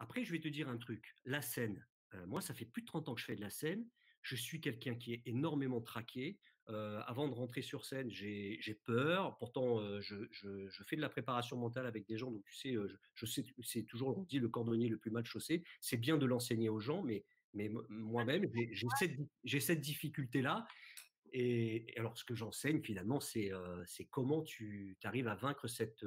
[0.00, 1.86] Après je vais te dire un truc, la scène.
[2.26, 3.86] moi ça fait plus de 30 ans que je fais de la scène.
[4.22, 6.38] Je suis quelqu'un qui est énormément traqué.
[6.68, 9.36] avant de rentrer sur scène, j'ai peur.
[9.38, 12.30] Pourtant, je, je, fais de la préparation mentale avec des gens.
[12.30, 12.76] Donc, tu sais,
[13.14, 15.64] je, sais, c'est toujours, on dit, le cordonnier le plus mal chaussé.
[15.80, 19.18] C'est bien de l'enseigner aux gens, mais, mais moi-même, j'ai cette,
[19.60, 20.66] cette difficulté-là.
[21.32, 23.50] Et, alors, ce que j'enseigne finalement, c'est
[23.86, 26.04] c'est comment tu arrives à vaincre cette,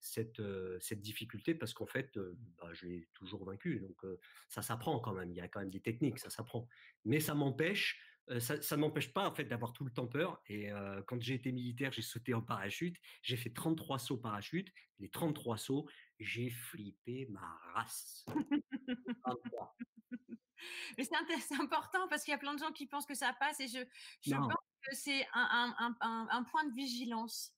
[0.00, 0.42] cette,
[0.80, 2.18] cette difficulté parce qu'en fait,
[2.58, 3.80] bah, je l'ai toujours vaincu.
[3.80, 4.02] Donc,
[4.48, 5.30] ça s'apprend quand même.
[5.30, 6.68] Il y a quand même des techniques, ça s'apprend.
[7.04, 8.00] Mais ça m'empêche,
[8.38, 10.42] ça, ça ne m'empêche pas en fait d'avoir tout le temps peur.
[10.46, 10.70] Et
[11.06, 12.96] quand j'ai été militaire, j'ai sauté en parachute.
[13.22, 14.72] J'ai fait 33 sauts parachute.
[14.98, 15.86] Les 33 sauts,
[16.18, 18.24] j'ai flippé ma race.
[20.98, 23.60] Mais c'est important parce qu'il y a plein de gens qui pensent que ça passe
[23.60, 23.78] et je,
[24.22, 24.52] je pense
[24.88, 27.54] que c'est un, un, un, un, point de vigilance.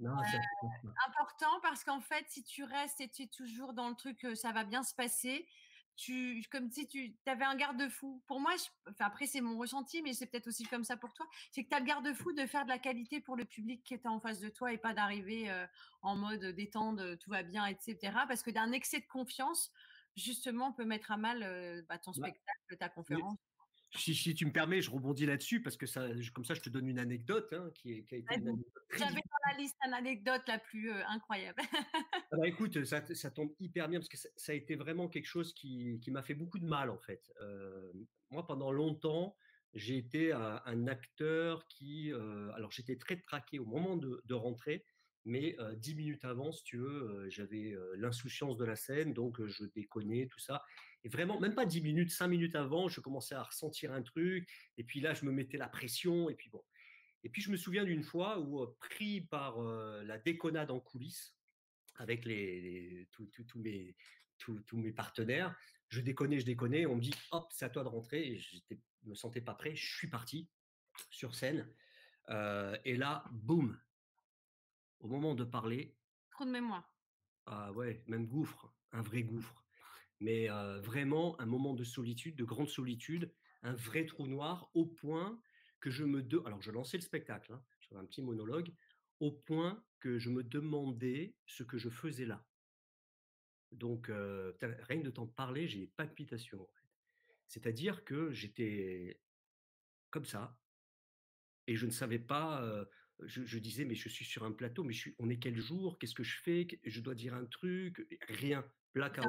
[0.00, 3.94] Non, euh, important parce qu'en fait, si tu restes et tu es toujours dans le
[3.94, 5.46] truc, ça va bien se passer,
[5.96, 8.22] tu, comme si tu avais un garde-fou.
[8.26, 8.52] Pour moi,
[8.88, 11.26] enfin, après, c'est mon ressenti, mais c'est peut-être aussi comme ça pour toi.
[11.50, 13.94] C'est que tu as le garde-fou de faire de la qualité pour le public qui
[13.94, 15.52] est en face de toi et pas d'arriver
[16.02, 17.98] en mode détendre, tout va bien, etc.
[18.28, 19.72] Parce que d'un excès de confiance,
[20.16, 23.38] justement, peut mettre à mal bah, ton spectacle, ta conférence.
[23.96, 26.88] Si, tu me permets, je rebondis là-dessus parce que ça, comme ça, je te donne
[26.88, 28.34] une anecdote hein, qui, qui, a été
[28.96, 31.62] J'avais dans la liste une anecdote la plus euh, incroyable.
[31.72, 35.26] ah bah, écoute, ça, ça, tombe hyper bien parce que ça, a été vraiment quelque
[35.26, 37.32] chose qui, qui m'a fait beaucoup de mal en fait.
[37.40, 37.92] Euh,
[38.30, 39.36] moi, pendant longtemps,
[39.74, 44.84] j'ai été un, acteur qui, euh, alors j'étais très traqué au moment de, de rentrer,
[45.28, 50.26] mais dix minutes avant, si tu veux, j'avais l'insouciance de la scène, donc je déconnais,
[50.26, 50.64] tout ça.
[51.04, 54.48] Et vraiment, même pas dix minutes, cinq minutes avant, je commençais à ressentir un truc,
[54.78, 56.64] et puis là, je me mettais la pression, et puis bon.
[57.24, 61.36] Et puis je me souviens d'une fois où, pris par la déconnade en coulisses,
[61.96, 62.22] avec
[63.10, 65.56] tous mes, partenaires,
[65.88, 68.58] je déconnais, je déconnais, on me dit, hop, c'est à toi de rentrer, je
[69.04, 70.48] me sentais pas prêt, je suis parti
[71.10, 71.68] sur scène,
[72.30, 73.78] et là, boum,
[75.00, 75.96] au moment de parler.
[76.30, 76.94] Trop de mémoire.
[77.46, 79.64] Ah ouais, même gouffre, un vrai gouffre.
[80.20, 80.48] Mais
[80.80, 83.32] vraiment un moment de solitude, de grande solitude,
[83.62, 85.40] un vrai trou noir, au point
[85.80, 86.22] que je me...
[86.22, 86.42] De...
[86.44, 88.74] Alors je lançais le spectacle, hein, j'avais un petit monologue,
[89.20, 92.44] au point que je me demandais ce que je faisais là.
[93.72, 96.62] Donc, rien de de parler, j'ai des palpitations.
[96.62, 96.88] En fait.
[97.46, 99.20] C'est-à-dire que j'étais
[100.10, 100.58] comme ça,
[101.66, 102.86] et je ne savais pas
[103.24, 105.98] je, disais, mais je suis sur un plateau, mais je suis, on est quel jour?
[105.98, 106.66] Qu'est-ce que je fais?
[106.84, 108.06] Je dois dire un truc?
[108.28, 108.64] Rien.
[108.94, 109.26] Blackout.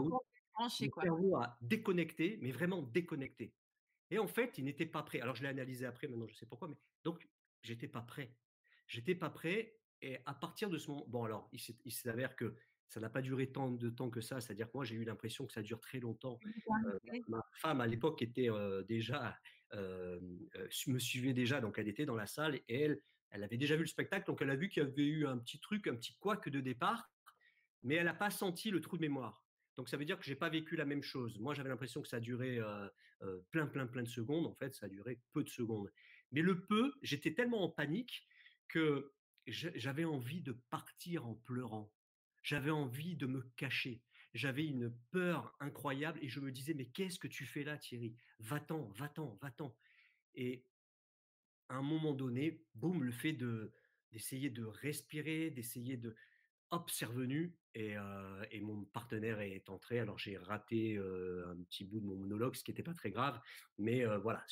[0.60, 3.54] Mon cerveau a déconnecté, mais vraiment déconnecté.
[4.12, 5.22] Et en fait, il n'était pas prêt.
[5.22, 7.28] Alors, je l'ai analysé après, maintenant, je sais pourquoi, mais donc,
[7.62, 8.36] j'étais pas prêt.
[8.88, 9.76] J'étais pas prêt.
[10.02, 12.56] Et à partir de ce moment, bon, alors, il s'avère que
[12.90, 14.42] ça n'a pas duré tant de temps que ça.
[14.42, 16.40] C'est-à-dire que moi, j'ai eu l'impression que ça dure très longtemps.
[16.86, 19.38] Euh, ma femme, à l'époque, était euh, déjà,
[19.74, 20.20] euh,
[20.88, 23.00] me suivait déjà, donc elle était dans la salle et elle,
[23.32, 25.38] elle avait déjà vu le spectacle, donc elle a vu qu'il y avait eu un
[25.38, 27.10] petit truc, un petit couac de départ,
[27.84, 29.46] mais elle n'a pas senti le trou de mémoire.
[29.78, 31.40] Donc ça veut dire que j'ai pas vécu la même chose.
[31.40, 32.88] Moi, j'avais l'impression que ça a duré euh,
[33.22, 34.46] euh, plein, plein, plein de secondes.
[34.46, 35.90] En fait, ça a duré peu de secondes.
[36.32, 38.28] Mais le peu, j'étais tellement en panique
[38.68, 39.14] que
[39.48, 41.92] j'avais envie de partir en pleurant.
[42.44, 44.02] J'avais envie de me cacher.
[44.34, 48.16] J'avais une peur incroyable et je me disais mais qu'est-ce que tu fais là, Thierry?
[48.40, 49.76] Va-t'en, va-t'en, va-t'en.
[50.36, 50.66] Et
[51.70, 53.72] à un moment donné, boum, le fait de
[54.12, 56.16] d'essayer de respirer, d'essayer de
[56.72, 57.96] hop, c'est revenu et,
[58.52, 60.00] et, mon partenaire est entré.
[60.00, 63.40] Alors j'ai raté un petit bout de mon monologue, ce qui n'était pas très grave,
[63.78, 64.44] mais voilà.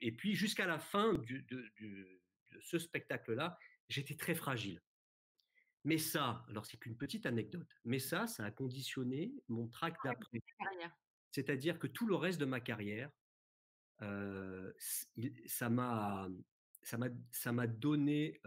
[0.00, 2.22] Et puis jusqu'à la fin du, de,
[2.60, 3.58] ce spectacle-là,
[3.88, 4.80] j'étais très fragile.
[5.84, 10.08] Mais ça, alors c'est qu'une petite anecdote, mais ça, ça a conditionné mon track ah
[10.08, 10.40] d'après.
[11.32, 13.10] C'est-à-dire que tout le reste de ma carrière,
[15.46, 16.28] ça m'a
[16.82, 18.40] ça m'a donné,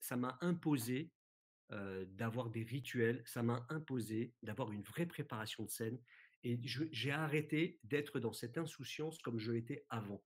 [0.00, 1.10] ça m'a imposé
[1.70, 5.98] d'avoir des rituels, ça m'a imposé d'avoir une vraie préparation de scène
[6.42, 10.22] et j'ai arrêté d'être dans cette insouciance comme je l'étais avant.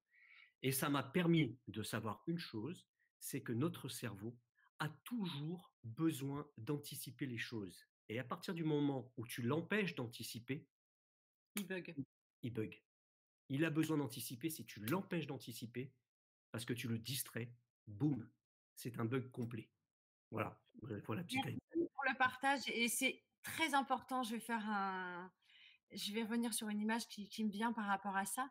[0.62, 2.87] Et ça m'a permis de savoir une chose,
[3.18, 4.38] c'est que notre cerveau
[4.78, 7.87] a toujours besoin d'anticiper les choses.
[8.09, 10.66] Et à partir du moment où tu l'empêches d'anticiper,
[11.57, 11.94] il bug.
[12.42, 12.83] Il bug.
[13.50, 14.50] Il a besoin d'anticiper.
[14.50, 15.92] Si tu l'empêches d'anticiper,
[16.54, 17.50] parce que tu le distrais,
[17.88, 18.30] boum,
[18.76, 19.68] c'est un bug complet.
[20.30, 20.56] Voilà,
[21.02, 24.22] pour la petite pour le partage et c'est très important.
[24.22, 25.32] Je vais faire un,
[25.90, 28.48] je vais revenir sur une image qui, me vient par rapport à ça.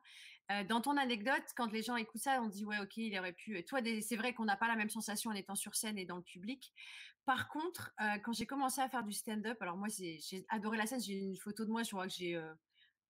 [0.52, 3.32] Euh, dans ton anecdote, quand les gens écoutent ça, on dit ouais, ok, il aurait
[3.32, 3.64] pu.
[3.64, 6.18] Toi, c'est vrai qu'on n'a pas la même sensation en étant sur scène et dans
[6.18, 6.74] le public.
[7.24, 10.88] Par contre, euh, quand j'ai commencé à faire du stand-up, alors moi, j'ai adoré la
[10.88, 11.00] scène.
[11.00, 12.54] J'ai une photo de moi, je vois que j'ai euh,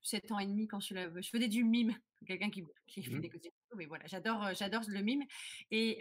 [0.04, 3.22] 7 ans et demi quand je, je faisais du mime, quelqu'un qui, qui fait mmh.
[3.22, 3.30] des
[3.76, 5.24] mais voilà, j'adore, j'adore le mime.
[5.72, 6.00] Et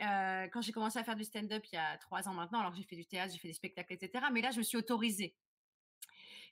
[0.53, 2.83] quand j'ai commencé à faire du stand-up il y a trois ans maintenant, alors j'ai
[2.83, 4.27] fait du théâtre, j'ai fait des spectacles, etc.
[4.33, 5.35] Mais là, je me suis autorisée.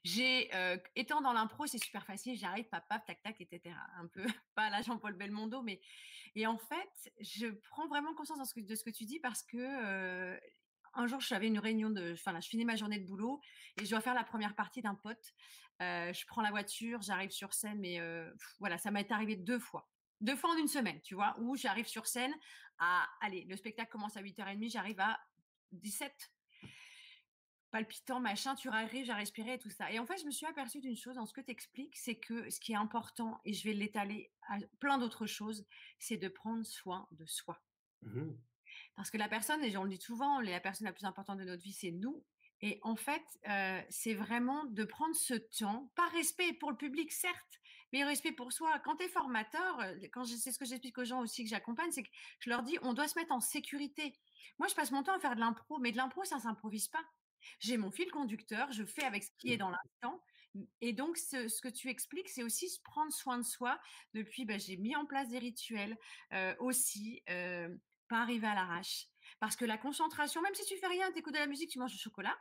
[0.03, 0.49] J'ai,
[0.95, 3.75] étant dans l'impro, c'est super facile, j'arrive, pap, pap, tac, tac, etc.
[3.97, 5.79] Un peu, pas la Jean-Paul Belmondo, mais.
[6.35, 10.39] Et en fait, je prends vraiment conscience de ce que, tu dis parce que
[10.93, 13.41] un jour, j'avais une réunion de, enfin, je finis ma journée de boulot
[13.79, 15.33] et je dois faire la première partie d'un pote.
[15.79, 17.99] Je prends la voiture, j'arrive sur scène, mais
[18.59, 19.90] voilà, ça m'est arrivé deux fois.
[20.21, 22.33] Deux fois en une semaine, tu vois, où j'arrive sur scène
[22.77, 25.19] à, allez, le spectacle commence à 8h30, j'arrive à
[25.71, 26.31] 17
[27.71, 29.91] palpitant, machin, tu arrives à respirer et tout ça.
[29.91, 32.17] Et en fait, je me suis aperçue d'une chose dans ce que tu expliques, c'est
[32.17, 35.65] que ce qui est important, et je vais l'étaler à plein d'autres choses,
[35.97, 37.61] c'est de prendre soin de soi.
[38.01, 38.31] Mmh
[38.95, 41.43] parce que la personne, et on le dit souvent, la personne la plus importante de
[41.43, 42.23] notre vie, c'est nous.
[42.61, 47.11] Et en fait, euh, c'est vraiment de prendre ce temps, pas respect pour le public,
[47.11, 47.60] certes,
[47.91, 48.79] mais respect pour soi.
[48.79, 51.91] Quand tu es formateur, euh, quand c'est ce que j'explique aux gens aussi que j'accompagne,
[51.91, 54.15] c'est que je leur dis, on doit se mettre en sécurité.
[54.59, 56.87] Moi, je passe mon temps à faire de l'impro, mais de l'impro, ça ne s'improvise
[56.87, 57.03] pas.
[57.59, 59.59] J'ai mon fil conducteur, je fais avec ce qui est mmh.
[59.59, 60.23] dans l'instant.
[60.81, 63.79] Et donc, ce, ce que tu expliques, c'est aussi se prendre soin de soi.
[64.13, 65.97] Depuis, bah, j'ai mis en place des rituels
[66.33, 67.69] euh, aussi, euh,
[68.09, 69.07] pas arriver à l'arrache.
[69.39, 71.79] Parce que la concentration, même si tu fais rien, tu écoutes de la musique, tu
[71.79, 72.37] manges du chocolat,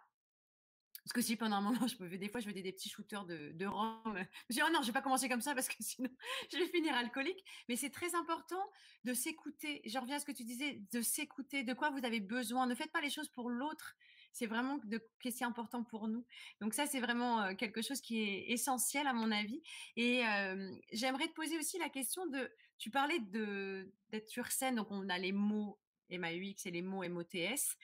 [1.04, 3.24] parce que si pendant un moment, je peux, des fois, je veux des petits shooters
[3.24, 4.24] de, de rhum.
[4.48, 6.10] Je dis, oh non, je vais pas commencer comme ça parce que sinon,
[6.52, 7.42] je vais finir alcoolique.
[7.68, 8.62] Mais c'est très important
[9.04, 9.80] de s'écouter.
[9.86, 12.66] Je reviens à ce que tu disais, de s'écouter, de quoi vous avez besoin.
[12.66, 13.96] Ne faites pas les choses pour l'autre.
[14.32, 16.24] C'est vraiment de ce qui est important pour nous.
[16.60, 19.62] Donc ça, c'est vraiment euh, quelque chose qui est essentiel à mon avis.
[19.96, 24.76] Et euh, j'aimerais te poser aussi la question de, tu parlais de d'être sur scène,
[24.76, 25.78] donc on a les mots
[26.10, 27.76] MAUX et les mots MOTS.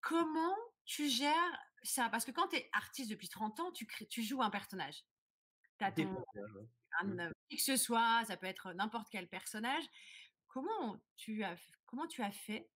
[0.00, 4.22] Comment tu gères ça Parce que quand tu es artiste depuis 30 ans, tu, tu
[4.22, 5.04] joues un personnage.
[5.78, 6.24] Tu as ton,
[7.00, 9.84] un, qui que ce soit, ça peut être n'importe quel personnage.
[10.48, 12.70] Comment tu as, comment tu as fait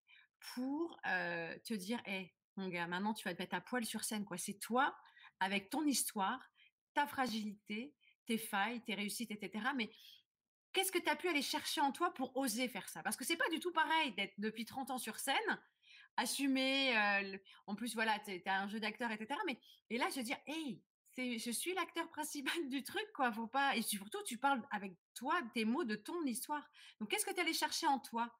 [0.54, 4.24] pour te dire, hé, mon gars, maintenant tu vas te mettre à poil sur scène,
[4.24, 4.36] quoi.
[4.36, 4.96] C'est toi,
[5.40, 6.50] avec ton histoire,
[6.94, 7.94] ta fragilité,
[8.26, 9.64] tes failles, tes réussites, etc.
[9.76, 9.90] Mais
[10.72, 13.02] qu'est-ce que tu as pu aller chercher en toi pour oser faire ça?
[13.02, 15.60] Parce que c'est pas du tout pareil d'être depuis 30 ans sur scène
[16.18, 16.94] assumer.
[17.66, 19.40] en plus, voilà, tu as un jeu d'acteur, etc.
[19.46, 20.82] Mais et là, je veux dire, hey,
[21.16, 23.32] je suis l'acteur principal du truc, quoi.
[23.32, 23.76] Faut pas.
[23.76, 26.68] Et surtout, tu parles avec toi des mots de ton histoire.
[27.00, 28.32] Donc, qu'est-ce que tu allé chercher en toi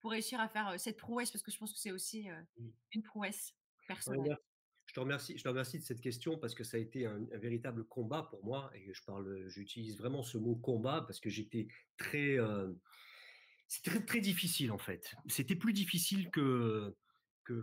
[0.00, 1.30] pour réussir à faire cette prouesse?
[1.30, 2.70] Parce que je pense que c'est aussi mmh.
[2.92, 3.54] une prouesse
[3.86, 4.38] personnelle.
[4.86, 7.20] Je te, remercie, je te remercie de cette question parce que ça a été un,
[7.34, 11.68] véritable combat pour moi et je parle, j'utilise vraiment ce mot combat parce que j'étais
[11.96, 12.38] très,
[13.68, 15.14] c'était très, très difficile en fait.
[15.28, 16.96] C'était plus difficile que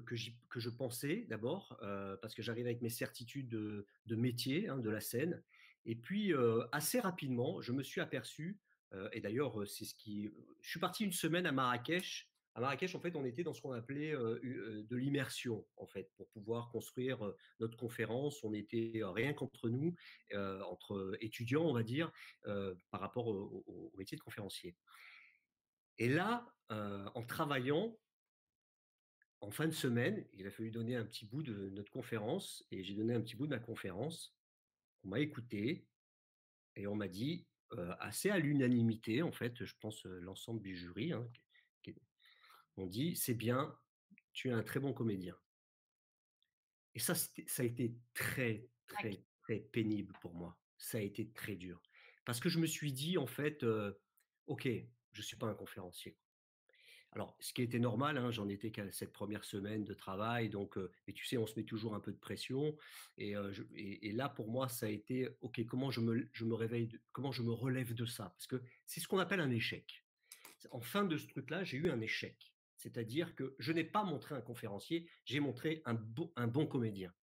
[0.05, 4.89] que, je pensais d'abord, euh, parce que j'arrivais avec mes certitudes de, métier, hein, de
[4.89, 5.41] la scène.
[5.85, 8.59] Et puis, euh, assez rapidement, je me suis aperçu,
[8.93, 10.29] euh, et d'ailleurs, c'est ce qui.
[10.61, 12.29] Je suis parti une semaine à Marrakech.
[12.55, 16.27] À Marrakech, en fait, on était dans ce qu'on appelait de l'immersion, en fait, pour
[16.29, 18.43] pouvoir construire notre conférence.
[18.43, 19.93] On était rien qu'entre nous,
[20.33, 22.11] entre étudiants, on va dire,
[22.43, 24.75] par rapport au, métier de conférencier.
[25.99, 27.95] Et là, en travaillant,
[29.41, 32.83] en fin de semaine, il a fallu donner un petit bout de notre conférence et
[32.83, 34.35] j'ai donné un petit bout de ma conférence.
[35.03, 35.87] On m'a écouté
[36.75, 37.47] et on m'a dit,
[37.99, 41.29] assez à l'unanimité, en fait, je pense l'ensemble du jury, hein,
[42.77, 43.75] on dit, c'est bien,
[44.33, 45.35] tu es un très bon comédien.
[46.93, 50.57] Et ça, ça a été très, très, très pénible pour moi.
[50.77, 51.81] Ça a été très dur.
[52.25, 53.65] Parce que je me suis dit, en fait,
[54.45, 54.67] OK,
[55.11, 56.17] je ne suis pas un conférencier.
[57.13, 60.77] Alors, ce qui était normal, hein, j'en étais qu'à cette première semaine de travail, donc,
[61.07, 62.77] et tu sais, on se met toujours un peu de pression.
[63.17, 63.35] Et,
[63.75, 67.31] et, là, pour moi, ça a été, ok, comment je me, je me réveille, comment
[67.31, 70.03] je me relève de ça, parce que c'est ce qu'on appelle un échec.
[70.71, 74.35] En fin de ce truc-là, j'ai eu un échec, c'est-à-dire que je n'ai pas montré
[74.35, 77.13] un conférencier, j'ai montré un, bon, un bon comédien.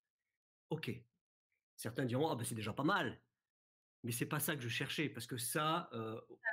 [0.70, 0.90] Ok.
[1.76, 3.20] Certains diront, ah ben c'est déjà pas mal.
[4.02, 5.90] Mais c'est pas ça que je cherchais, parce que ça,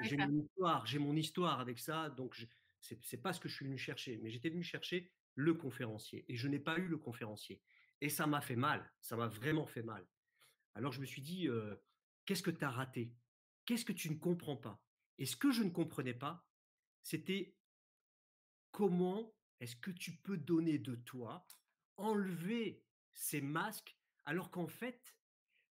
[0.02, 2.46] j'ai mon histoire, j'ai mon histoire avec ça, donc je,
[2.82, 6.36] c'est pas ce que je suis venu chercher, mais j'étais venu chercher le conférencier et
[6.36, 7.62] je n'ai pas eu le conférencier.
[8.02, 10.06] Et ça m'a fait mal, ça m'a vraiment fait mal.
[10.76, 11.48] Alors je me suis dit,
[12.26, 13.14] qu'est-ce que tu as raté?
[13.66, 14.84] Qu'est-ce que tu ne comprends pas?
[15.18, 16.46] Et ce que je ne comprenais pas,
[17.04, 17.56] c'était
[18.72, 21.46] comment est-ce que tu peux donner de toi,
[21.98, 25.16] enlever ces masques, alors qu'en fait,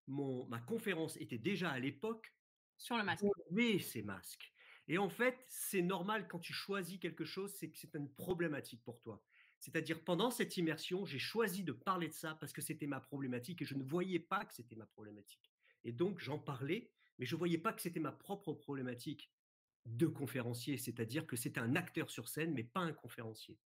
[0.06, 2.32] mon, ma conférence était déjà à l'époque
[2.78, 3.24] sur le masque.
[3.24, 4.52] Enlever ces masques.
[4.90, 8.82] Et en fait, c'est normal quand tu choisis quelque chose, c'est que c'est une problématique
[8.82, 9.22] pour toi.
[9.60, 13.62] C'est-à-dire, pendant cette immersion, j'ai choisi de parler de ça parce que c'était ma problématique
[13.62, 15.52] et je ne voyais pas que c'était ma problématique.
[15.84, 19.30] Et donc, j'en parlais, mais je ne voyais pas que c'était ma propre problématique
[19.86, 23.60] de conférencier, c'est-à-dire que c'était un acteur sur scène, mais pas un conférencier.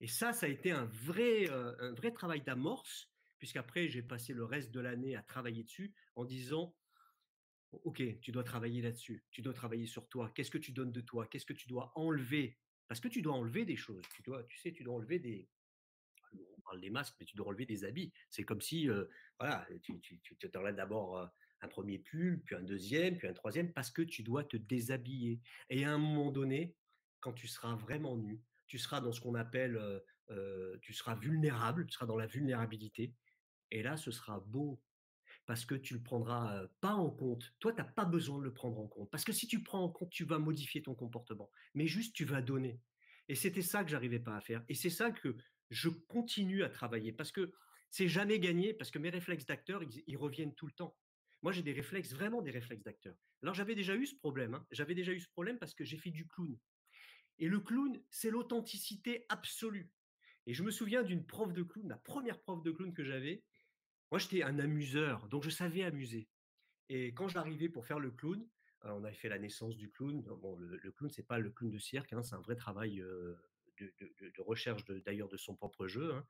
[0.00, 4.34] Et ça, ça a été un vrai, euh, un vrai travail d'amorce, puisqu'après, j'ai passé
[4.34, 6.76] le reste de l'année à travailler dessus en disant,
[7.72, 9.24] Ok, tu dois travailler là-dessus.
[9.30, 10.30] Tu dois travailler sur toi.
[10.34, 12.58] Qu'est-ce que tu donnes de toi Qu'est-ce que tu dois enlever?
[12.88, 14.04] Parce que tu dois enlever des choses.
[14.14, 15.48] Tu dois, tu sais, tu dois enlever des.
[16.32, 18.12] On parle des masques, mais tu dois enlever des habits.
[18.28, 18.88] C'est comme si,
[19.38, 21.30] voilà, tu, tu, tu d'abord
[21.62, 25.40] un premier pull, puis un deuxième, puis un troisième, parce que tu dois te déshabiller.
[25.68, 26.76] Et à un moment donné,
[27.20, 29.80] quand tu seras vraiment nu, tu seras dans ce qu'on appelle,
[30.82, 33.14] tu seras vulnérable, tu seras dans la vulnérabilité.
[33.70, 34.80] Et là, ce sera beau,
[35.50, 37.52] parce que tu le prendras pas en compte.
[37.58, 39.10] Toi, tu n'as pas besoin de le prendre en compte.
[39.10, 41.50] Parce que si tu prends en compte, tu vas modifier ton comportement.
[41.74, 42.78] Mais juste, tu vas donner.
[43.26, 44.62] Et c'était ça que j'arrivais pas à faire.
[44.68, 45.36] Et c'est ça que
[45.70, 47.10] je continue à travailler.
[47.10, 47.50] Parce que
[47.90, 50.96] c'est jamais gagné, parce que mes réflexes d'acteur, ils, reviennent tout le temps.
[51.42, 53.16] Moi, j'ai des réflexes, vraiment des réflexes d'acteur.
[53.42, 54.54] Alors, j'avais déjà eu ce problème.
[54.54, 54.64] Hein.
[54.70, 56.56] J'avais déjà eu ce problème parce que j'ai fait du clown.
[57.40, 59.90] Et le clown, c'est l'authenticité absolue.
[60.46, 63.42] Et je me souviens d'une prof de clown, la première prof de clown que j'avais,
[64.10, 66.28] moi, j'étais un amuseur, donc je savais amuser.
[66.88, 68.44] Et quand j'arrivais pour faire le clown,
[68.82, 70.22] on avait fait la naissance du clown.
[70.22, 73.02] Bon, le, le clown, c'est pas le clown de cirque, hein, c'est un vrai travail
[73.80, 76.14] de, recherche d'ailleurs de, son propre jeu.
[76.14, 76.26] Hein.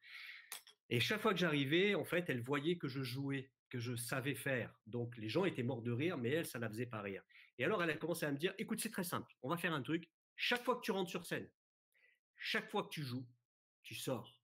[0.88, 4.34] Et chaque fois que j'arrivais, en fait, elle voyait que je jouais, que je savais
[4.34, 4.74] faire.
[4.86, 7.22] Donc les gens étaient morts de rire, mais elle, ça la faisait pas rire.
[7.58, 9.72] Et alors elle a commencé à me dire, écoute, c'est très simple, on va faire
[9.72, 10.08] un truc.
[10.36, 11.48] Chaque fois que tu rentres sur scène,
[12.36, 13.26] chaque fois que tu joues,
[13.82, 14.42] tu sors.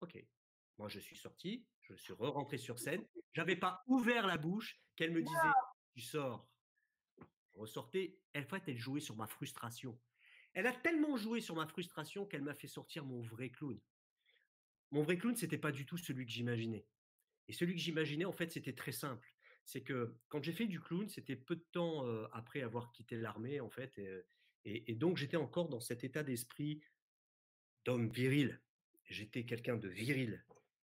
[0.00, 0.24] Ok.
[0.78, 1.66] Moi, je suis sorti,
[1.96, 3.04] je suis re-rentré sur scène.
[3.32, 5.38] J'avais pas ouvert la bouche qu'elle me disait,
[5.94, 6.48] tu sors.
[7.54, 8.18] Ressortez.
[8.36, 9.98] En fait, elle jouait sur ma frustration.
[10.54, 13.78] Elle a tellement joué sur ma frustration qu'elle m'a fait sortir mon vrai clown.
[14.90, 16.86] Mon vrai clown, c'était pas du tout celui que j'imaginais.
[17.48, 19.32] Et celui que j'imaginais, en fait, c'était très simple.
[19.64, 23.60] C'est que quand j'ai fait du clown, c'était peu de temps après avoir quitté l'armée,
[23.60, 24.00] en fait.
[24.64, 26.82] Et, donc, j'étais encore dans cet état d'esprit
[27.84, 28.60] d'homme viril.
[29.04, 30.44] J'étais quelqu'un de viril.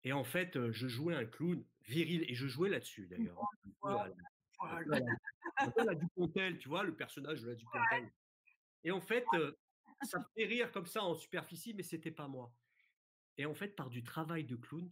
[0.06, 2.24] Et en fait, je jouais un clown viril.
[2.30, 3.41] Et je jouais là-dessus, d'ailleurs.
[3.82, 4.14] Voilà.
[5.78, 8.12] La Dupontel, tu vois, le personnage de la Dupontel.
[8.84, 9.26] Et en fait,
[10.03, 12.53] ça me fait rire comme ça en superficie, mais c'était pas moi.
[13.38, 14.89] Et en fait, par du travail de clown,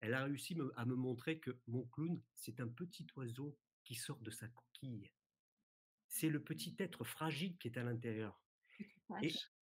[0.00, 4.20] elle a réussi à me montrer que mon clown, c'est un petit oiseau qui sort
[4.20, 5.12] de sa coquille.
[6.08, 8.40] C'est le petit être fragile qui est à l'intérieur.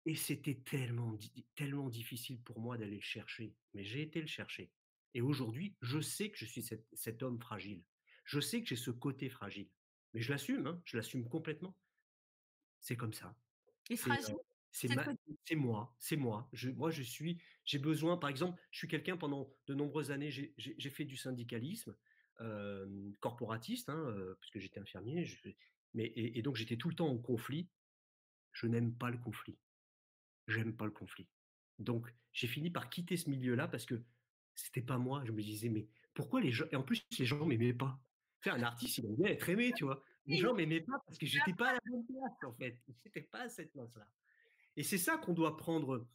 [0.06, 1.16] Et, c'était tellement,
[1.54, 3.54] tellement difficile pour moi d'aller le chercher.
[3.74, 4.72] Mais j'ai été le chercher.
[5.14, 7.82] Et aujourd'hui, je sais que je suis cet, homme fragile.
[8.24, 9.68] Je sais que j'ai ce côté fragile.
[10.14, 11.76] Mais je l'assume, hein, je l'assume complètement.
[12.80, 13.36] C'est comme ça.
[14.72, 16.48] C'est moi, c'est moi.
[16.52, 20.30] Je, moi, je suis, j'ai besoin, par exemple, je suis quelqu'un pendant de nombreuses années,
[20.30, 21.94] j'ai fait du syndicalisme
[23.20, 25.26] corporatiste, hein, puisque j'étais infirmier,
[25.94, 27.68] mais, et, donc j'étais tout le temps en conflit.
[28.52, 29.58] Je n'aime pas le conflit.
[30.46, 31.28] J'aime pas le conflit.
[31.78, 34.02] Donc, j'ai fini par quitter ce milieu-là parce que
[34.64, 35.22] c'était pas moi.
[35.24, 37.98] Je me disais, mais pourquoi les gens, et en plus, les gens m'aimaient pas.
[38.40, 40.02] Faire un artiste, il bien être aimé, tu vois.
[40.26, 42.78] Les gens m'aimaient pas parce que j'étais pas à la bonne place, en fait.
[43.04, 44.06] J'étais pas à cette place-là.
[44.76, 46.06] Et c'est ça qu'on doit prendre,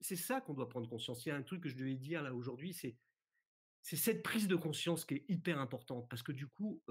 [0.00, 1.24] c'est ça qu'on doit prendre conscience.
[1.24, 2.96] Il y a un truc que je devais dire là aujourd'hui, c'est
[3.82, 6.82] c'est cette prise de conscience qui est hyper importante parce que du coup,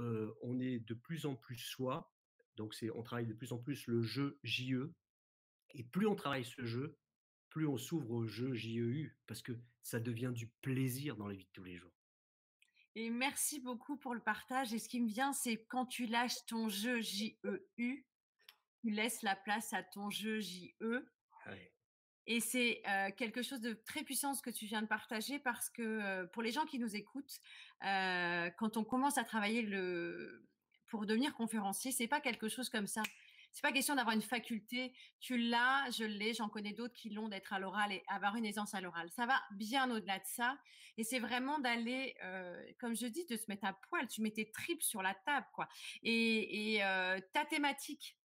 [0.42, 2.12] on est de plus en plus soi.
[2.56, 4.92] Donc c'est, on travaille de plus en plus le jeu JE.
[5.76, 6.98] Et plus on travaille ce jeu,
[7.50, 11.46] plus on s'ouvre au jeu JEU parce que ça devient du plaisir dans la vie
[11.46, 11.92] de tous les jours.
[12.96, 14.74] Et merci beaucoup pour le partage.
[14.74, 18.06] Et ce qui me vient, c'est quand tu lâches ton jeu JEU,
[18.82, 21.06] tu laisses la place à ton jeu JE.
[22.26, 22.82] Et c'est
[23.18, 26.52] quelque chose de très puissant ce que tu viens de partager parce que pour les
[26.52, 27.40] gens qui nous écoutent,
[27.82, 30.46] quand on commence à travailler le
[30.88, 33.04] pour devenir conférencier, c'est pas quelque chose comme ça.
[33.52, 34.94] C'est pas question d'avoir une faculté.
[35.20, 38.46] Tu l'as, je l'ai, j'en connais d'autres qui l'ont d'être à l'oral et avoir une
[38.46, 39.10] aisance à l'oral.
[39.12, 40.58] Ça va bien au-delà de ça.
[40.98, 42.16] Et c'est vraiment d'aller,
[42.80, 44.08] comme je dis, de se mettre à poil.
[44.08, 45.68] Tu mets tes tripes sur la table, quoi.
[46.04, 46.80] Et, et
[47.34, 48.18] ta thématique,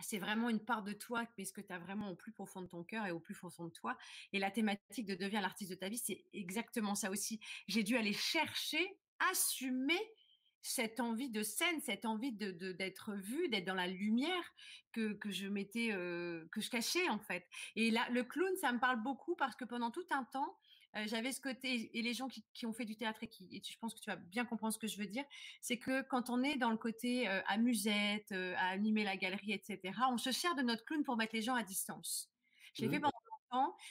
[0.00, 2.60] c'est vraiment une part de toi, mais ce que tu as vraiment au plus profond
[2.60, 3.96] de ton cœur et au plus profond de toi.
[4.32, 7.40] Et la thématique de devenir l'artiste de ta vie, c'est exactement ça aussi.
[7.68, 8.98] J'ai dû aller chercher,
[9.30, 10.00] assumer
[10.62, 14.54] cette envie de scène, cette envie de d'être vue, d'être dans la lumière
[14.92, 17.46] que, que je mettais, que je cachais en fait.
[17.76, 20.56] Et là, le clown, ça me parle beaucoup parce que pendant tout un temps,
[21.06, 23.62] j'avais ce côté, et les gens qui, qui, ont fait du théâtre et qui, et
[23.64, 25.24] je pense que tu vas bien comprendre ce que je veux dire,
[25.62, 30.18] c'est que quand on est dans le côté amusette, à animer la galerie, etc., on
[30.18, 32.30] se sert de notre clown pour mettre les gens à distance.
[32.74, 33.21] Je l'ai fait pendant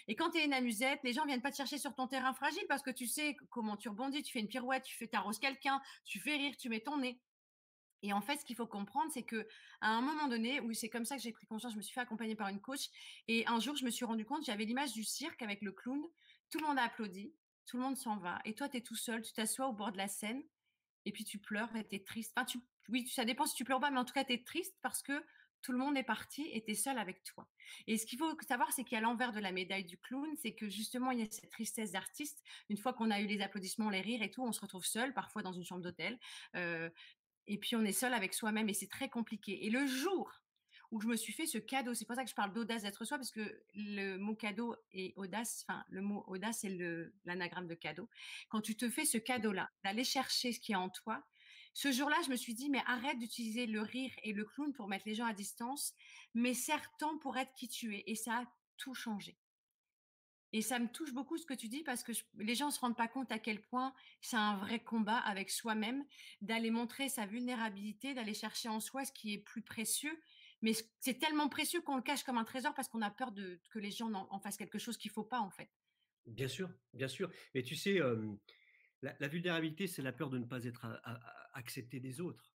[0.07, 2.34] et quand tu es une amusette, les gens viennent pas te chercher sur ton terrain
[2.34, 5.39] fragile parce que tu sais comment tu rebondis, tu fais une pirouette, tu fais t'arroses
[5.39, 7.22] quelqu'un, tu fais rire, tu mets ton nez.
[8.03, 9.47] Et en fait, ce qu'il faut comprendre, c'est que
[9.80, 11.93] à un moment donné, où c'est comme ça que j'ai pris conscience, je me suis
[11.93, 12.89] fait accompagner par une coach,
[13.28, 16.01] et un jour, je me suis rendu compte, j'avais l'image du cirque avec le clown,
[16.49, 17.34] tout le monde a applaudi,
[17.68, 18.39] tout le monde s'en va.
[18.45, 20.43] Et toi, tu es tout seul, tu t'assois au bord de la scène
[21.05, 22.34] et puis tu pleures et tu es triste.
[22.36, 22.59] Enfin, tu,
[22.89, 25.03] oui, ça dépend si tu pleures pas, mais en tout cas, tu es triste parce
[25.03, 25.24] que
[25.62, 27.47] tout le monde est parti et tu es seul avec toi.
[27.88, 30.30] Et ce qu'il faut savoir, c'est qu'il y a l'envers de la médaille du clown,
[30.41, 32.43] c'est que justement, il y a cette tristesse d'artiste.
[32.70, 35.14] Une fois qu'on a eu les applaudissements, les rires et tout, on se retrouve seul,
[35.14, 36.20] parfois dans une chambre d'hôtel.
[36.55, 36.89] Euh,
[37.47, 39.66] et puis, on est seul avec soi-même et c'est très compliqué.
[39.66, 40.32] Et le jour
[40.91, 41.93] où je me suis fait ce cadeau.
[41.93, 45.14] C'est pour ça que je parle d'audace d'être soi, parce que le mot cadeau et
[45.16, 46.78] audace, enfin, le mot audace, c'est
[47.26, 48.09] l'anagramme de cadeau.
[48.49, 51.24] Quand tu te fais ce cadeau-là, d'aller chercher ce qui est en toi,
[51.74, 54.88] ce jour-là, je me suis dit, mais arrête d'utiliser le rire et le clown pour
[54.88, 55.93] mettre les gens à distance,
[56.34, 58.03] mais serre-t'en pour être qui tu es.
[58.07, 58.45] Et ça a
[58.78, 59.38] tout changé.
[60.53, 62.80] Et ça me touche beaucoup ce que tu dis parce que les gens ne se
[62.80, 66.03] rendent pas compte à quel point c'est un vrai combat avec soi-même,
[66.41, 70.22] d'aller montrer sa vulnérabilité, d'aller chercher en soi ce qui est plus précieux
[70.61, 73.34] mais c'est tellement précieux qu'on le cache comme un trésor parce qu'on a peur
[73.69, 75.69] que les gens en, fassent quelque chose qu'il faut pas en fait.
[76.28, 77.32] Bien sûr, bien sûr.
[77.55, 77.99] Mais tu sais,
[79.01, 80.86] La, vulnérabilité, c'est la peur de ne pas être
[81.54, 82.54] accepté des autres.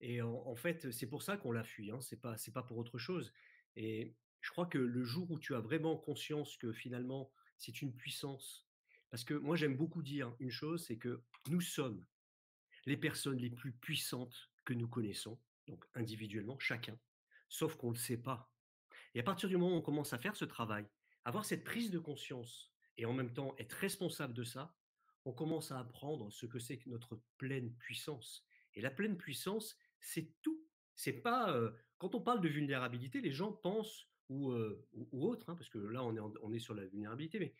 [0.00, 1.90] Et en, fait, c'est pour ça qu'on la fuit.
[1.90, 2.00] Hein.
[2.00, 3.32] C'est pas, c'est pas pour autre chose.
[3.76, 7.94] Et je crois que le jour où tu as vraiment conscience que finalement c'est une
[7.94, 8.68] puissance,
[9.10, 12.04] parce que moi j'aime beaucoup dire une chose, c'est que nous sommes
[12.84, 16.98] les personnes les plus puissantes que nous connaissons, donc individuellement, chacun,
[17.48, 18.52] sauf qu'on ne le sait pas.
[19.14, 20.86] Et à partir du moment où on commence à faire ce travail,
[21.24, 24.76] avoir cette prise de conscience et en même temps être responsable de ça,
[25.24, 28.44] on commence à apprendre ce que c'est que notre pleine puissance.
[28.74, 30.60] Et la pleine puissance, c'est tout.
[30.94, 31.58] C'est pas
[31.98, 36.02] quand on parle de vulnérabilité, les gens pensent ou, ou, autre, hein, parce que là
[36.04, 37.54] on est, on est sur la vulnérabilité, mais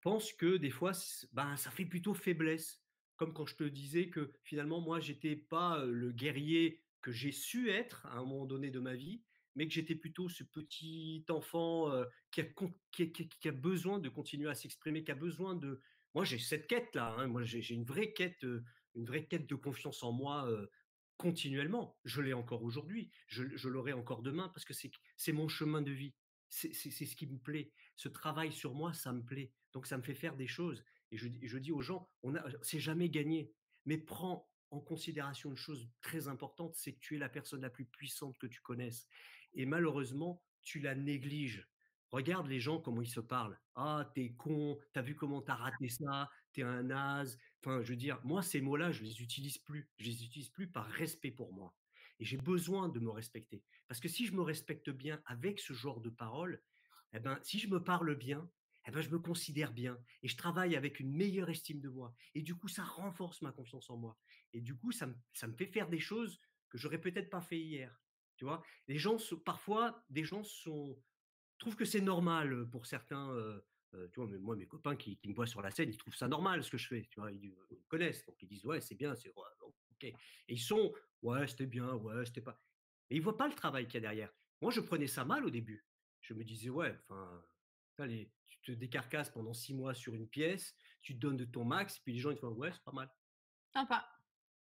[0.00, 0.92] pensent que des fois,
[1.32, 2.82] ben, ça fait plutôt faiblesse.
[3.16, 7.70] Comme quand je te disais que finalement, moi, j'étais pas le guerrier que j'ai su
[7.70, 9.22] être à un moment donné de ma vie,
[9.56, 11.90] mais que j'étais plutôt ce petit enfant
[12.30, 12.44] qui, a,
[12.92, 15.80] qui, a, besoin de continuer à s'exprimer, qui a besoin de.
[16.14, 17.14] Moi, j'ai cette quête là.
[17.18, 20.48] Hein, moi, j'ai une vraie quête, une vraie quête de confiance en moi
[21.16, 21.98] continuellement.
[22.04, 23.10] Je l'ai encore aujourd'hui.
[23.26, 26.14] Je, l'aurai encore demain parce que c'est mon chemin de vie.
[26.48, 27.72] C'est ce qui me plaît.
[27.96, 29.52] Ce travail sur moi, ça me plaît.
[29.72, 30.82] Donc ça me fait faire des choses.
[31.10, 33.52] Et je, je dis aux gens, on a, c'est jamais gagné.
[33.84, 37.70] Mais prends en considération une chose très importante, c'est que tu es la personne la
[37.70, 39.08] plus puissante que tu connaisses.
[39.54, 41.66] Et malheureusement, tu la négliges.
[42.10, 43.58] Regarde les gens comment ils se parlent.
[43.74, 47.38] Ah, t'es con, t'as vu comment t'as raté ça, t'es un naze.
[47.60, 49.90] Enfin, je veux dire, moi, ces mots-là, je les utilise plus.
[49.98, 51.74] Je les utilise plus par respect pour moi.
[52.18, 53.62] Et j'ai besoin de me respecter.
[53.86, 56.62] Parce que si je me respecte bien avec ce genre de paroles,
[57.12, 58.50] eh ben, si je me parle bien,
[58.86, 62.14] eh ben, je me considère bien et je travaille avec une meilleure estime de moi.
[62.34, 64.18] Et du coup, ça renforce ma confiance en moi.
[64.54, 66.40] Et du coup, ça me, ça me fait faire des choses
[66.70, 68.00] que j'aurais peut-être pas fait hier.
[68.36, 70.96] Tu vois, les gens, parfois, des gens sont,
[71.58, 73.34] trouvent que c'est normal pour certains.
[73.92, 76.28] tu vois, mais moi, mes copains qui, me voient sur la scène, ils trouvent ça
[76.28, 77.08] normal ce que je fais.
[77.10, 80.04] Tu vois, ils, me connaissent, donc ils disent ouais, c'est bien, c'est ok.
[80.04, 80.14] Et
[80.48, 80.92] ils sont
[81.22, 82.60] ouais, c'était bien, ouais, c'était pas.
[83.10, 84.32] Et ils voient pas le travail qu'il y a derrière.
[84.60, 85.86] Moi, je prenais ça mal au début.
[86.20, 87.42] Je me disais ouais, enfin,
[87.98, 88.30] allez,
[88.72, 92.00] te décarcasses pendant six mois sur une pièce, tu te donnes de ton max, et
[92.04, 93.10] puis les gens ils te font ouais, c'est pas mal.
[93.72, 94.08] Sympa.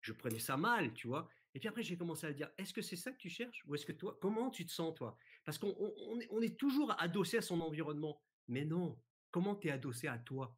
[0.00, 1.28] Je prenais ça mal, tu vois.
[1.54, 3.74] Et puis après, j'ai commencé à dire, est-ce que c'est ça que tu cherches Ou
[3.74, 5.16] est-ce que toi, comment tu te sens, toi?
[5.44, 5.74] Parce qu'on
[6.30, 8.22] on, est toujours adossé à son environnement.
[8.48, 8.98] Mais non,
[9.30, 10.56] comment tu es adossé à toi?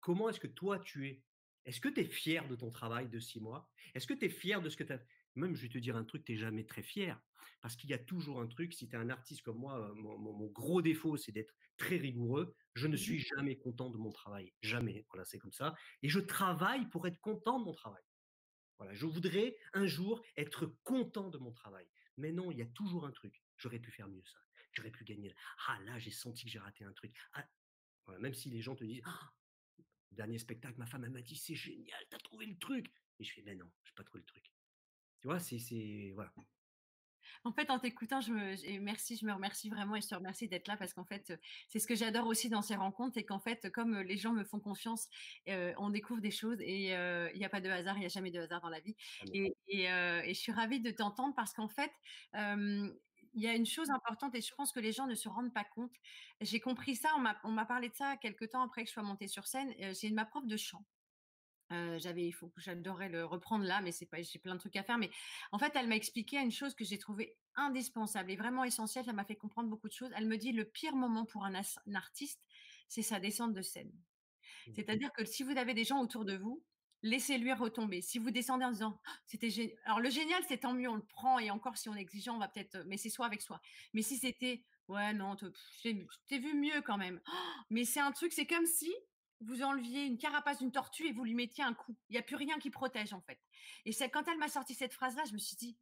[0.00, 1.22] Comment est-ce que toi, tu es?
[1.64, 3.68] Est-ce que tu es fier de ton travail de six mois?
[3.94, 5.00] Est-ce que tu es fier de ce que tu as
[5.34, 7.20] Même, je vais te dire un truc, tu n'es jamais très fier.
[7.60, 9.94] Parce qu'il y a toujours un truc, si tu es un artiste comme moi, euh,
[9.94, 12.54] mon, gros défaut, c'est d'être très rigoureux.
[12.74, 14.52] Je ne mmh suis jamais content de mon travail.
[14.62, 15.04] Jamais.
[15.10, 15.74] Voilà, c'est comme ça.
[16.02, 18.02] Et je travaille pour être content de mon travail.
[18.78, 21.86] Voilà, je voudrais un jour être content de mon travail.
[22.16, 23.42] Mais non, il y a toujours un truc.
[23.58, 24.38] J'aurais pu faire mieux ça.
[24.72, 25.34] J'aurais pu gagner.
[25.66, 27.14] Ah là, j'ai senti que j'ai raté un truc.
[27.32, 27.46] Ah,
[28.06, 29.32] voilà, même si les gens te disent, «Ah,
[30.12, 32.86] dernier spectacle, ma femme elle m'a dit c'est génial, t'as trouvé le truc.
[33.18, 34.44] Et je fais mais non, j'ai pas trouvé le truc.
[35.20, 36.32] Tu vois, c'est voilà.
[37.44, 40.48] En fait, en t'écoutant, je me, merci, je me remercie vraiment et je te remercie
[40.48, 41.38] d'être là parce qu'en fait,
[41.68, 44.44] c'est ce que j'adore aussi dans ces rencontres et qu'en fait, comme les gens me
[44.44, 45.08] font confiance,
[45.46, 48.30] on découvre des choses et il n'y a pas de hasard, il n'y a jamais
[48.30, 48.96] de hasard dans la vie.
[49.34, 51.92] Et, je suis ravie de t'entendre parce qu'en fait,
[53.34, 55.52] il y a une chose importante et je pense que les gens ne se rendent
[55.52, 55.92] pas compte.
[56.40, 57.10] J'ai compris ça,
[57.44, 59.74] on m'a parlé de ça quelques temps après que je sois montée sur scène.
[59.94, 60.84] J'ai ma prof de chant
[61.98, 64.76] j'avais, il faut que j'adorais le reprendre là, mais c'est pas, j'ai plein de trucs
[64.76, 64.98] à faire.
[64.98, 65.10] Mais
[65.52, 69.04] en fait, elle m'a expliqué une chose que j'ai trouvée indispensable et vraiment essentielle.
[69.04, 70.10] Ça m'a fait comprendre beaucoup de choses.
[70.16, 71.54] Elle me dit le pire moment pour un,
[71.94, 72.40] artiste,
[72.88, 73.92] c'est sa descente de scène.
[74.66, 76.62] Mmh C'est-à-dire que si vous avez des gens autour de vous,
[77.02, 78.00] laissez-lui retomber.
[78.02, 80.96] Si vous descendez en disant «Oh, c'était génial, alors le génial c'est tant mieux, on
[80.96, 83.42] le prend et encore si on est exigeant, on va peut-être, mais c'est soi avec
[83.42, 83.60] soi.
[83.94, 85.36] Mais si c'était ouais non,
[85.82, 87.20] t'es vu mieux quand même.
[87.26, 88.92] «Oh, mais c'est un truc, c'est comme si
[89.40, 91.96] vous enleviez une carapace d'une tortue et vous lui mettiez un coup.
[92.08, 93.38] Il n'y a plus rien qui protège en fait.
[93.84, 95.76] Et c'est quand elle m'a sorti cette phrase-là, je me suis dit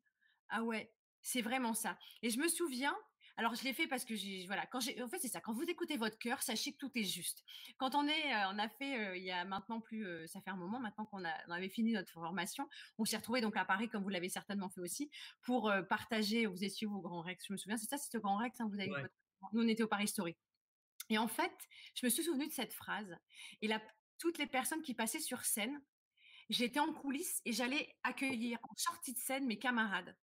[0.50, 0.92] ah ouais,
[1.22, 1.98] c'est vraiment ça.
[2.22, 2.96] Et je me souviens,
[3.36, 5.52] alors je l'ai fait parce que j'ai voilà, quand j'ai en fait c'est ça, quand
[5.52, 7.44] vous écoutez votre cœur, sachez que tout est juste.
[7.76, 10.40] Quand on est euh, on a fait euh, il y a maintenant plus euh, ça
[10.40, 12.68] fait un moment maintenant qu'on on avait fini notre formation,
[12.98, 15.10] on s'est retrouvé donc à Paris comme vous l'avez certainement fait aussi
[15.42, 18.36] pour partager vous étiez au Grand Rex, je me souviens, c'est ça, c'était au Grand
[18.36, 18.92] Rex, hein, vous avez
[19.52, 20.36] nous on était au Paris Story.
[21.08, 21.52] Et en fait,
[21.94, 23.16] je me suis souvenue de cette phrase.
[23.62, 23.80] Et là,
[24.18, 25.80] toutes les personnes qui passaient sur scène,
[26.48, 30.16] j'étais en coulisses et j'allais accueillir en sortie de scène mes camarades.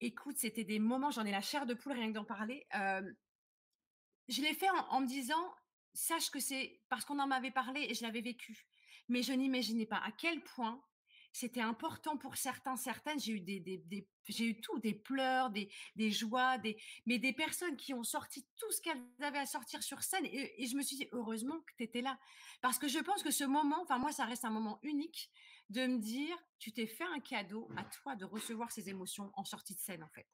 [0.00, 2.66] Écoute, c'était des moments, j'en ai la chair de poule rien que d'en parler.
[4.28, 5.54] je l'ai fait en, me disant,
[5.92, 8.66] sache que c'est parce qu'on en m'avait parlé et je l'avais vécu.
[9.08, 10.82] Mais je n'imaginais pas à quel point
[11.32, 13.18] c'était important pour certains, certaines.
[13.18, 17.32] J'ai eu des, des, j'ai eu tout, des pleurs, des, des joies, des, mais des
[17.32, 20.26] personnes qui ont sorti tout ce qu'elles avaient à sortir sur scène.
[20.26, 22.18] Et, et je me suis dit, heureusement que tu étais là.
[22.60, 25.30] Parce que je pense que ce moment, enfin, moi, ça reste un moment unique
[25.70, 29.44] de me dire, tu t'es fait un cadeau à toi de recevoir ces émotions en
[29.44, 30.26] sortie de scène, en fait.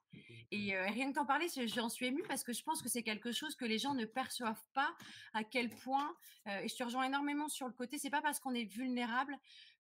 [0.51, 3.03] Et euh, rien que t'en parler, j'en suis émue parce que je pense que c'est
[3.03, 4.95] quelque chose que les gens ne perçoivent pas
[5.33, 6.17] à quel point,
[6.47, 9.37] euh, et je te rejoins énormément sur le côté, c'est pas parce qu'on est vulnérable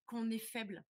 [0.06, 0.84] qu'on est faible.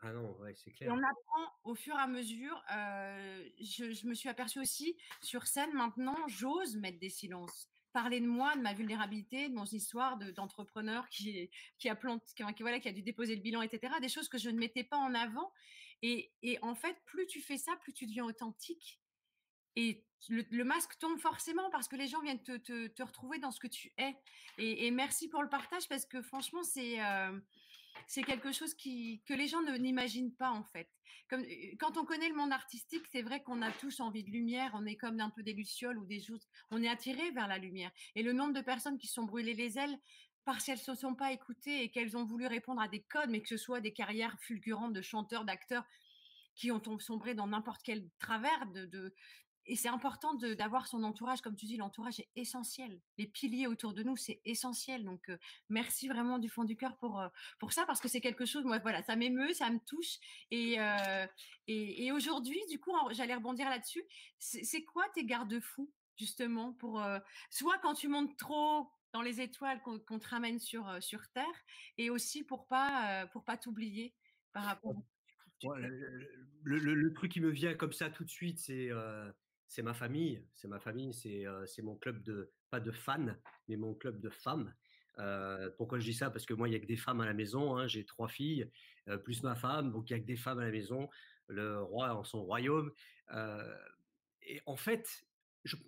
[0.00, 0.92] Ah non, ouais, c'est Et clair.
[0.92, 2.60] on apprend au fur et à mesure.
[2.74, 7.71] euh, je, je me suis aperçue aussi sur scène maintenant, j'ose mettre des silences.
[7.92, 12.26] Parler de moi, de ma vulnérabilité, de mon histoire de- d'entrepreneur qui, qui a planté,
[12.34, 13.94] qui, voilà, qui a dû déposer le bilan, etc.
[14.00, 15.52] Des choses que je ne mettais pas en avant.
[16.02, 19.00] Et, et en fait, plus tu fais ça, plus tu deviens authentique.
[19.76, 23.60] Et le, masque tombe forcément parce que les gens viennent te, te- retrouver dans ce
[23.60, 24.14] que tu es.
[24.58, 27.38] Et, et merci pour le partage parce que franchement, c'est euh,
[28.06, 30.88] c'est quelque chose qui, que les gens ne n'imaginent pas en fait.
[31.28, 34.30] Comme, euh, quand on connaît le monde artistique, c'est vrai qu'on a tous envie de
[34.30, 37.48] lumière, on est comme un peu des lucioles ou des choses, on est attiré vers
[37.48, 37.90] la lumière.
[38.14, 39.98] Et le nombre de personnes qui sont brûlées les ailes
[40.44, 43.30] parce qu'elles ne se sont pas écoutées et qu'elles ont voulu répondre à des codes,
[43.30, 45.84] mais que ce soit des carrières fulgurantes de chanteurs, d'acteurs
[46.54, 49.14] qui ont sombré dans n'importe quel travers de-
[49.66, 53.00] et c'est important d'avoir son entourage, comme tu dis, l'entourage est essentiel.
[53.18, 55.04] Les piliers autour de nous, c'est essentiel.
[55.04, 55.38] Donc, euh,
[55.68, 58.64] merci vraiment du fond du cœur pour, euh, pour ça, parce que c'est quelque chose,
[58.64, 60.18] moi, voilà, ça m'émeut, ça me touche.
[60.50, 61.26] Et, euh,
[61.68, 64.02] et, et aujourd'hui, du coup, j'allais rebondir là-dessus.
[64.38, 67.02] C'est quoi tes garde-fous, justement, pour
[67.50, 71.64] soit quand tu montes trop dans les étoiles qu'on te ramène sur, sur Terre,
[71.98, 74.14] et aussi pour pas, pour pas t'oublier
[74.52, 74.94] par rapport
[75.76, 76.28] le,
[76.64, 79.30] le- le- le truc qui me vient comme ça tout de suite, c'est euh,
[79.72, 80.44] c'est ma famille.
[80.52, 83.34] C'est ma famille, c'est euh, c'est mon club de, pas de fans,
[83.68, 84.74] mais mon club de femmes.
[85.18, 86.30] Euh, pourquoi je dis ça?
[86.30, 87.78] Parce que moi, il n'y a que des femmes à la maison.
[87.78, 88.70] hein, J'ai trois filles,
[89.08, 91.08] euh, plus ma femme, donc il n'y a que des femmes à la maison.
[91.48, 92.92] Le roi en son royaume.
[94.42, 95.24] Et en fait,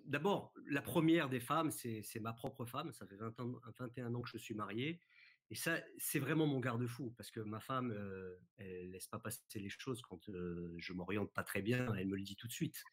[0.05, 2.91] d'abord, la première des femmes, c'est ma propre femme.
[2.91, 4.99] Ça fait 20 ans, 21 ans que je suis marié.
[5.51, 9.41] Et ça, c'est vraiment mon garde-fou, parce que ma femme, euh, elle laisse pas passer
[9.55, 12.51] les choses quand euh, je m'oriente pas très bien, elle me le dit tout de
[12.51, 12.83] suite.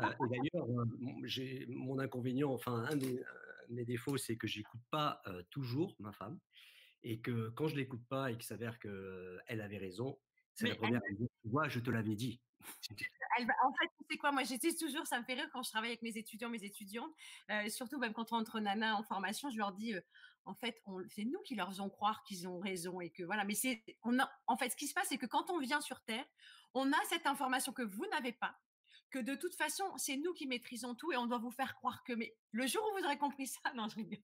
[0.00, 3.24] Euh, d'ailleurs, euh, mon- j'ai mon inconvénient, enfin un de
[3.68, 6.40] mes défauts, c'est que j'écoute pas euh, toujours ma femme,
[7.04, 10.18] et que quand je l'écoute pas et qu'il s'avère qu'elle avait raison,
[10.54, 12.42] c'est la elle première dire, tu vois, je te l'avais dit.
[13.38, 14.30] Elle va en fait, tu sais quoi?
[14.32, 17.12] Moi, j'utilise toujours ça me fait rire quand je travaille avec mes étudiants, mes étudiantes,
[17.68, 19.94] surtout même quand on entre nanas en formation, je leur dis,
[20.44, 23.54] «En fait, c'est nous qui leur faisons croire qu'ils ont raison et que voilà, mais
[23.54, 26.02] c'est on a» en fait, ce qui se passe, c'est que quand on vient sur
[26.02, 26.26] terre,
[26.74, 28.58] on a cette information que vous n'avez pas,
[29.10, 32.02] que de toute façon, c'est nous qui maîtrisons tout et on doit vous faire croire
[32.04, 34.18] que mais le jour où vous aurez compris ça non, je rigole.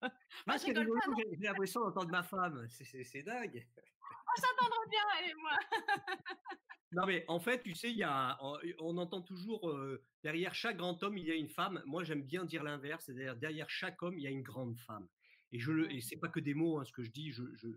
[0.47, 3.67] Enfin, je rigole pas, j'ai l'impression d'entendre ma femme, c'est dingue.
[4.03, 5.59] on s'entendra bien elle et moi.
[6.93, 10.55] Non, mais en fait, tu sais, il y a, on on entend toujours euh, derrière
[10.55, 11.83] chaque grand homme, il y a une femme.
[11.85, 15.07] Moi, j'aime bien dire l'inverse, c'est-à-dire derrière chaque homme, il y a une grande femme.
[15.53, 17.33] Et je et c'est pas que des mots, hein, ce que je dis.
[17.33, 17.69] Je, je,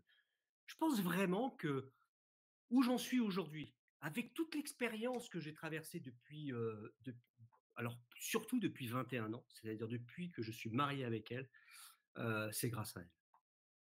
[0.67, 1.91] je pense vraiment que
[2.69, 7.15] où j'en suis aujourd'hui, avec toute l'expérience que j'ai traversée depuis, euh, de-
[7.75, 11.49] alors surtout depuis 21 ans, c'est-à-dire depuis que je suis marié avec elle,
[12.17, 13.11] euh, c'est grâce à elle.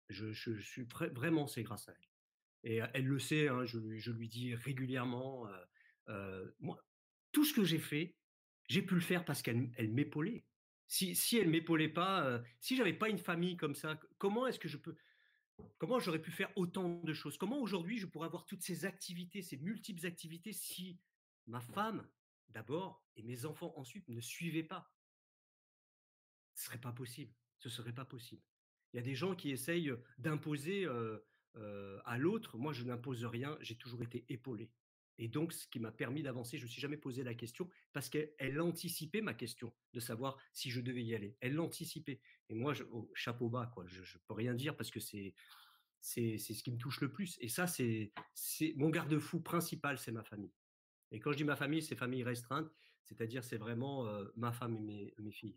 [0.09, 2.09] Je, je- je suis vra- vraiment, c'est grâce à elle.
[2.64, 5.49] Et elle le sait, hein, je, lui, je lui dis régulièrement,
[6.09, 6.84] euh, moi,
[7.32, 8.16] tout ce que j'ai fait,
[8.68, 10.47] j'ai pu le faire parce qu'elle elle m'épaulait.
[10.89, 14.61] Si, si elle m'épaulait pas, euh, si j'avais pas une famille comme ça, comment est-ce
[14.61, 14.97] que je peux,
[15.78, 17.39] comment j'aurais pu faire autant de choses?
[17.39, 20.99] Comment aujourd'hui je pourrais avoir toutes ces activités, ces multiples activités si
[21.47, 22.09] ma femme
[22.49, 24.93] d'abord et mes enfants ensuite ne suivaient pas?
[26.55, 27.34] Ce serait pas possible.
[27.59, 28.43] Ce serait pas possible.
[28.93, 31.18] Il y a des gens qui essayent d'imposer euh,
[31.57, 32.59] euh, à l'autre.
[32.59, 33.57] Moi, je n'impose rien.
[33.61, 34.70] J'ai toujours été épaulé.
[35.19, 37.71] Et donc, ce qui m'a permis d'avancer, je ne me suis jamais posé la question
[37.93, 41.37] parce qu'elle elle anticipait ma question de savoir si je devais y aller.
[41.41, 42.21] Elle l'anticipait.
[42.49, 43.87] Et moi, je, au chapeau bas, quoi.
[43.87, 45.35] Je, ne peux rien dire parce que c'est
[46.01, 47.37] c'est ce qui me touche le plus.
[47.41, 50.53] Et ça, c'est c'est mon garde-fou principal, c'est ma famille.
[51.11, 52.71] Et quand je dis ma famille, c'est famille restreinte,
[53.03, 55.57] c'est-à-dire c'est vraiment euh, ma femme et mes, mes filles.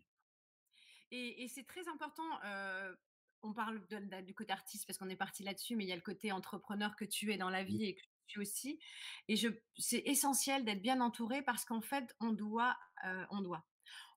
[1.10, 2.40] Et, et c'est très important.
[2.44, 2.94] euh,
[3.42, 5.92] on parle de- de- du côté artiste parce qu'on est parti là-dessus, mais il y
[5.92, 8.02] a le côté entrepreneur que tu es dans la vie et que
[8.38, 8.78] aussi.
[9.28, 9.34] Et
[9.76, 13.64] c'est essentiel d'être bien entouré parce qu'en fait, on doit, euh, on doit,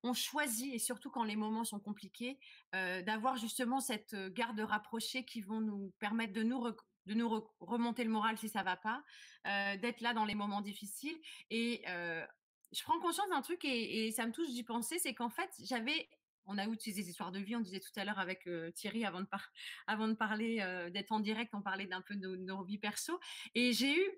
[0.04, 2.40] on choisit et surtout quand les moments sont compliqués,
[2.76, 6.64] euh, d'avoir justement cette euh, garde rapprochée qui vont nous permettre de nous
[7.06, 9.04] de nous re- remonter le moral si ça va pas,
[9.44, 11.20] d'être là dans les moments difficiles.
[11.50, 15.30] Et je prends conscience d'un truc et, et ça me touche d'y penser, c'est qu'en
[15.30, 16.10] fait, j'avais
[16.46, 19.06] on a eu des histoires de vie, on disait tout à l'heure avec euh, Thierry
[19.06, 23.20] avant de, parler, euh, d'être en direct, on parlait d'un peu de nos, vies perso.
[23.56, 24.12] Et j'ai eu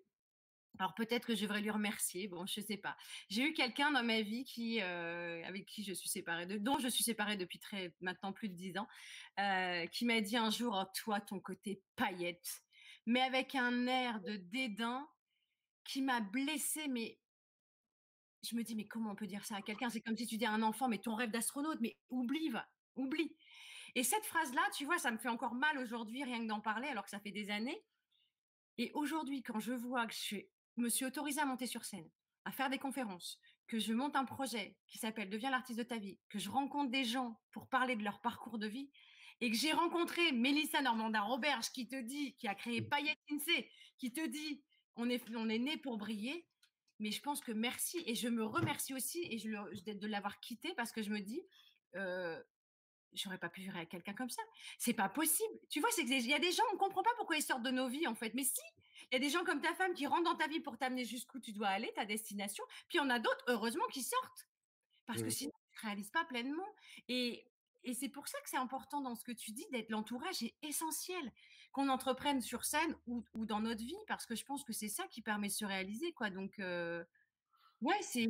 [0.80, 2.98] Alors peut-être que je devrais lui remercier, bon, je sais pas.
[3.30, 6.80] J'ai eu quelqu'un dans ma vie qui, euh, avec qui je suis séparée, de, dont
[6.80, 8.88] je suis séparée depuis très maintenant plus de dix ans,
[9.92, 12.64] qui m'a dit un jour, oh, toi, ton côté paillette,
[13.06, 15.08] mais avec un air de dédain
[15.84, 17.20] qui m'a blessée, mais
[18.50, 19.90] je me dis, mais comment on peut dire ça à quelqu'un?
[19.90, 22.68] C'est comme si tu dis à un enfant, mais ton rêve d'astronaute, mais oublie, va,
[22.96, 23.36] oublie.
[23.96, 26.88] Et cette phrase-là, tu vois, ça me fait encore mal aujourd'hui, rien que d'en parler,
[26.88, 27.82] alors que ça fait des années.
[28.78, 30.38] Et aujourd'hui, quand je vois que je
[30.78, 32.10] me suis autorisée à monter sur scène,
[32.44, 35.98] à faire des conférences, que je monte un projet qui s'appelle Deviens l'artiste de ta
[35.98, 38.92] vie, que je rencontre des gens pour parler de leur parcours de vie,
[39.42, 42.90] et que j'ai rencontré Mélissa Normandin Roberge qui te dit, qui a créé mmh.
[42.90, 44.64] Payet Insé, qui te dit,
[44.96, 46.48] on est, on est né pour briller.
[47.00, 50.74] Mais je pense que merci et je me remercie aussi et je, de l'avoir quitté
[50.76, 51.42] parce que je me dis,
[51.96, 52.42] euh,
[53.14, 54.42] j'aurais pas pu vivre avec quelqu'un comme ça.
[54.78, 55.54] C'est pas possible.
[55.70, 57.72] Tu vois, c'est il y a des gens, on comprend pas pourquoi ils sortent de
[57.72, 58.34] nos vies en fait.
[58.34, 58.62] Mais si,
[59.12, 61.06] il y a des gens comme ta femme qui rentrent dans ta vie pour t'amener
[61.06, 62.64] jusqu'où tu dois aller, ta destination.
[62.88, 64.48] Puis on a d'autres, heureusement, qui sortent
[65.06, 66.68] parce que sinon tu réalises pas pleinement.
[67.08, 67.46] Et
[67.86, 70.56] et c'est pour ça que c'est important dans ce que tu dis d'être l'entourage est
[70.64, 71.32] essentiel
[71.76, 75.04] qu'on entreprenne sur scène ou, dans notre vie parce que je pense que c'est ça
[75.08, 76.30] qui permet de se réaliser quoi.
[76.30, 77.04] Donc euh,
[77.82, 78.30] Ouais, c'est,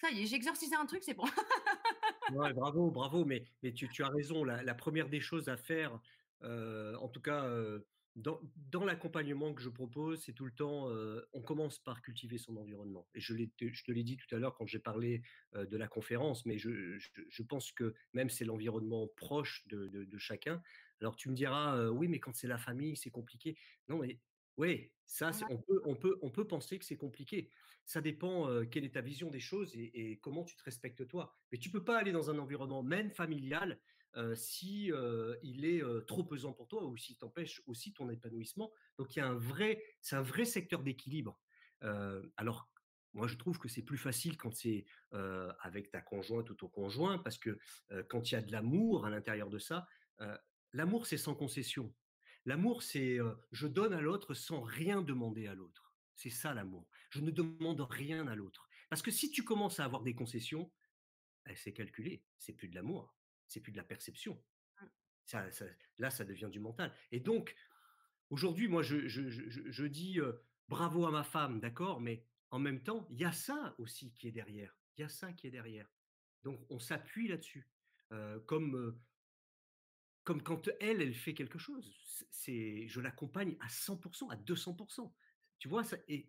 [0.00, 1.22] ça y est, un truc, c'est bon.
[2.56, 3.44] Bravo, bravo, mais
[3.74, 4.42] tu as raison.
[4.44, 6.00] La première des choses à faire,
[6.42, 7.48] en tout cas,
[8.16, 8.40] dans
[8.72, 10.88] dans l'accompagnement que je propose, c'est tout le temps,
[11.32, 14.66] on commence par cultiver son environnement et je te l'ai dit tout à l'heure quand
[14.66, 15.22] j'ai parlé,
[15.54, 20.60] de la conférence, mais je pense que même c'est l'environnement proche de chacun.
[21.00, 23.56] Alors tu me diras: «Oui, mais quand c'est la famille, c'est compliqué».
[23.88, 24.20] Non, mais
[24.56, 27.50] oui, ça, on peut on peut on peut penser que c'est compliqué
[27.84, 31.34] ça dépend quelle est ta vision des choses et, comment tu te respectes toi.
[31.52, 33.80] Mais tu peux pas aller dans un environnement même familial
[34.34, 34.90] si
[35.42, 38.72] il est trop pesant pour toi ou s'il t'empêche aussi ton épanouissement.
[38.98, 41.40] Donc il y a un vrai, c'est un vrai secteur d'équilibre.
[42.36, 42.70] alors
[43.12, 47.18] moi, je trouve que c'est plus facile quand c'est avec ta conjointe ou ton conjoint,
[47.18, 47.58] parce que
[48.08, 49.86] quand il y a de l'amour à l'intérieur de ça,
[50.74, 51.94] l'amour, c'est sans concession.
[52.44, 53.18] L'amour, c'est
[53.52, 55.94] je donne à l'autre sans rien demander à l'autre.
[56.16, 56.86] C'est ça l'amour.
[57.10, 58.68] Je ne demande rien à l'autre.
[58.90, 60.70] Parce que si tu commences à avoir des concessions,
[61.48, 62.22] eh, c'est calculé.
[62.38, 63.16] C'est plus de l'amour.
[63.48, 64.42] C'est plus de la perception.
[64.80, 64.86] Mmh.
[65.24, 65.48] Ça,
[65.98, 66.94] là, ça devient du mental.
[67.10, 67.54] Et donc,
[68.30, 70.18] aujourd'hui, moi, je, dis
[70.68, 74.28] bravo à ma femme, d'accord, mais en même temps, il y a ça aussi qui
[74.28, 74.76] est derrière.
[74.96, 75.90] Il y a ça qui est derrière.
[76.42, 77.68] Donc, on s'appuie là-dessus.
[78.46, 79.00] comme,
[80.24, 81.94] comme quand elle, elle fait quelque chose.
[82.30, 85.12] C'est, je l'accompagne à 100%, à 200%.
[85.58, 86.28] Tu vois, ça, et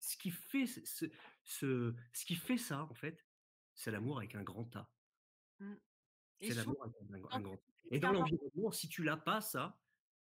[0.00, 1.06] ce qui fait ce,
[1.42, 3.26] ce, ce qui fait ça, en fait,
[3.74, 4.90] c'est l'amour avec un grand A.
[5.60, 5.74] Mmh.
[6.40, 6.96] C'est l'amour avec
[7.30, 7.58] un, grand A.
[7.90, 9.80] Et dans l'environnement, si tu l'as pas, ça,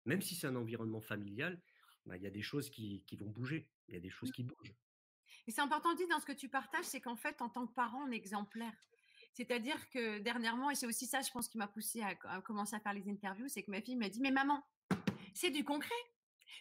[0.06, 1.62] même si c'est un environnement familial,
[2.06, 3.70] bah, il y a des choses qui, qui, vont bouger.
[3.88, 4.34] Il y a des choses mmh.
[4.34, 4.76] qui bougent.
[5.48, 7.68] Et c'est important de dire dans ce que tu partages, c'est qu'en fait, en tant
[7.68, 8.74] que parent, on est exemplaire.
[9.34, 12.80] C'est-à-dire que dernièrement, et c'est aussi ça, je pense, qui m'a poussé à, commencer à
[12.80, 14.64] faire les interviews, c'est que ma fille m'a dit, mais maman,
[15.34, 15.94] c'est du concret.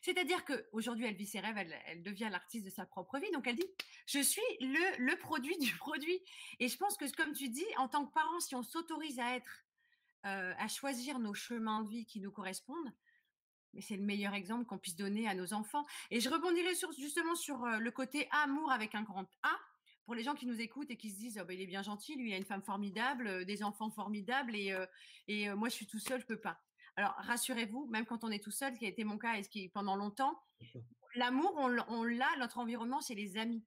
[0.00, 1.56] C'est-à-dire qu'aujourd'hui, elle vit ses rêves,
[1.86, 3.30] elle, devient l'artiste de sa propre vie.
[3.32, 3.66] Donc, elle dit,
[4.06, 6.18] je suis le, produit du produit.
[6.58, 9.36] Et je pense que, comme tu dis, en tant que parent, si on s'autorise à
[9.36, 9.64] être,
[10.24, 12.92] euh, à choisir nos chemins de vie qui nous correspondent,
[13.74, 15.84] mais c'est le meilleur exemple qu'on puisse donner à nos enfants.
[16.10, 19.58] Et je rebondirai justement sur euh, le côté amour avec un grand A.
[20.05, 21.82] Pour les gens qui nous écoutent et qui se disent, oh, ben, il est bien
[21.82, 24.74] gentil, lui, il a une femme formidable, euh, des enfants formidables, et,
[25.28, 26.61] et moi, je suis tout seul, je peux pas.
[26.96, 29.42] Alors, rassurez-vous, même quand on est tout seul, ce qui a été mon cas et
[29.42, 30.38] ce qui pendant longtemps,
[31.14, 33.64] l'amour, on, l'a, notre environnement, c'est les amis.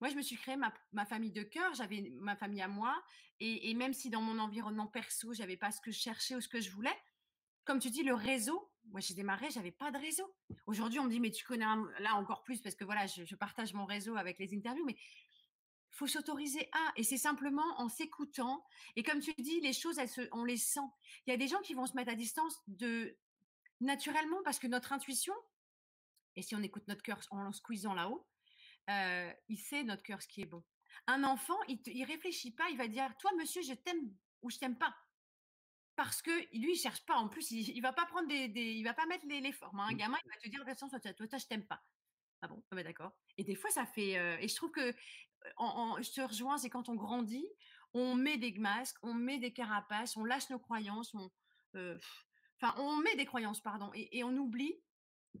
[0.00, 2.94] Moi, je me suis créé ma, famille de cœur, j'avais ma famille à moi,
[3.40, 6.48] et, même si dans mon environnement perso, j'avais pas ce que je cherchais ou ce
[6.48, 6.96] que je voulais,
[7.64, 10.32] comme tu dis, le réseau, moi j'ai démarré, j'avais pas de réseau.
[10.66, 11.64] Aujourd'hui, on me dit, mais tu connais
[11.98, 14.96] là encore plus parce que voilà, je, je partage mon réseau avec les interviews, mais
[15.96, 16.92] faut s'autoriser à.
[16.96, 18.64] Et c'est simplement en s'écoutant.
[18.96, 20.80] Et comme tu dis, les choses, elles se, on les sent.
[21.26, 23.16] Il y a des gens qui vont se mettre à distance de
[23.80, 25.34] naturellement parce que notre intuition,
[26.36, 28.26] et si on écoute notre cœur en le squeezant là-haut,
[28.90, 30.62] euh, il sait notre cœur ce qui est bon.
[31.06, 34.58] Un enfant, il, ne réfléchit pas, il va dire, toi, monsieur, je t'aime ou je
[34.58, 34.94] t'aime pas.
[35.94, 37.16] Parce que lui, il cherche pas.
[37.16, 39.80] En plus, il, il va pas prendre des, il va pas mettre les, les formes.
[39.80, 39.88] Hein.
[39.90, 39.96] Un mmh.
[39.96, 41.82] gamin, il va te dire, de toute façon, toi, toi, je t'aime pas.
[42.42, 43.12] Ah bon, ah bah d'accord.
[43.38, 44.18] Et des fois, ça fait.
[44.18, 44.94] Euh, et je trouve que
[45.58, 47.46] je te rejoins, c'est quand on grandit,
[47.96, 51.30] on met des masques, on met des carapaces, on lâche nos croyances, on,
[51.74, 51.98] euh,
[52.60, 54.74] enfin, on met des croyances, pardon, et, on oublie,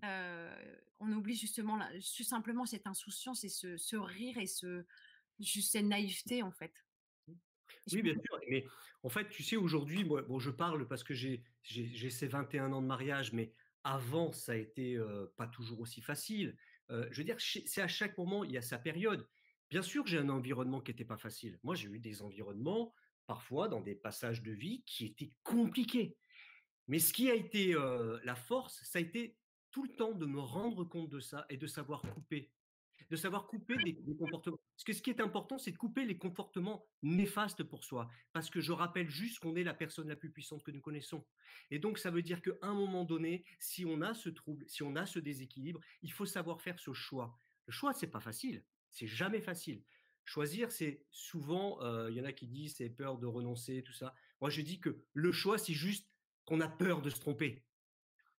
[0.04, 4.84] euh, on oublie justement, simplement cette insouciance et ce, rire et ce,
[5.38, 6.72] juste cette naïveté en fait.
[7.92, 8.40] Oui, bien sûr.
[8.48, 8.64] Mais
[9.02, 12.72] en fait, tu sais, aujourd'hui, moi, bon, je parle parce que j'ai, j'ai, ces 21
[12.72, 13.52] ans de mariage, mais
[13.84, 16.56] avant, ça a été euh, pas toujours aussi facile.
[16.88, 19.28] je veux dire, c'est à chaque moment, il y a sa période.
[19.70, 21.58] Bien sûr, j'ai un environnement qui n'était pas facile.
[21.62, 22.94] Moi, j'ai eu des environnements,
[23.26, 26.16] parfois, dans des passages de vie qui étaient compliqués.
[26.88, 27.74] Mais ce qui a été
[28.22, 29.36] la force, ça a été
[29.72, 32.50] tout le temps de me rendre compte de ça et de savoir couper
[33.10, 34.58] de savoir couper des, comportements.
[34.74, 38.10] Parce que ce qui est important, c'est de couper les comportements néfastes pour soi.
[38.32, 41.24] Parce que je rappelle juste qu'on est la personne la plus puissante que nous connaissons.
[41.70, 44.82] Et donc, ça veut dire qu'à un moment donné, si on a ce trouble, si
[44.82, 47.38] on a ce déséquilibre, il faut savoir faire ce choix.
[47.66, 48.64] Le choix, c'est pas facile.
[48.96, 49.82] C'est jamais facile.
[50.24, 53.92] Choisir, c'est souvent, euh, il y en a qui disent c'est peur de renoncer, tout
[53.92, 54.14] ça.
[54.40, 56.10] Moi, je dis que le choix, c'est juste
[56.46, 57.66] qu'on a peur de se tromper.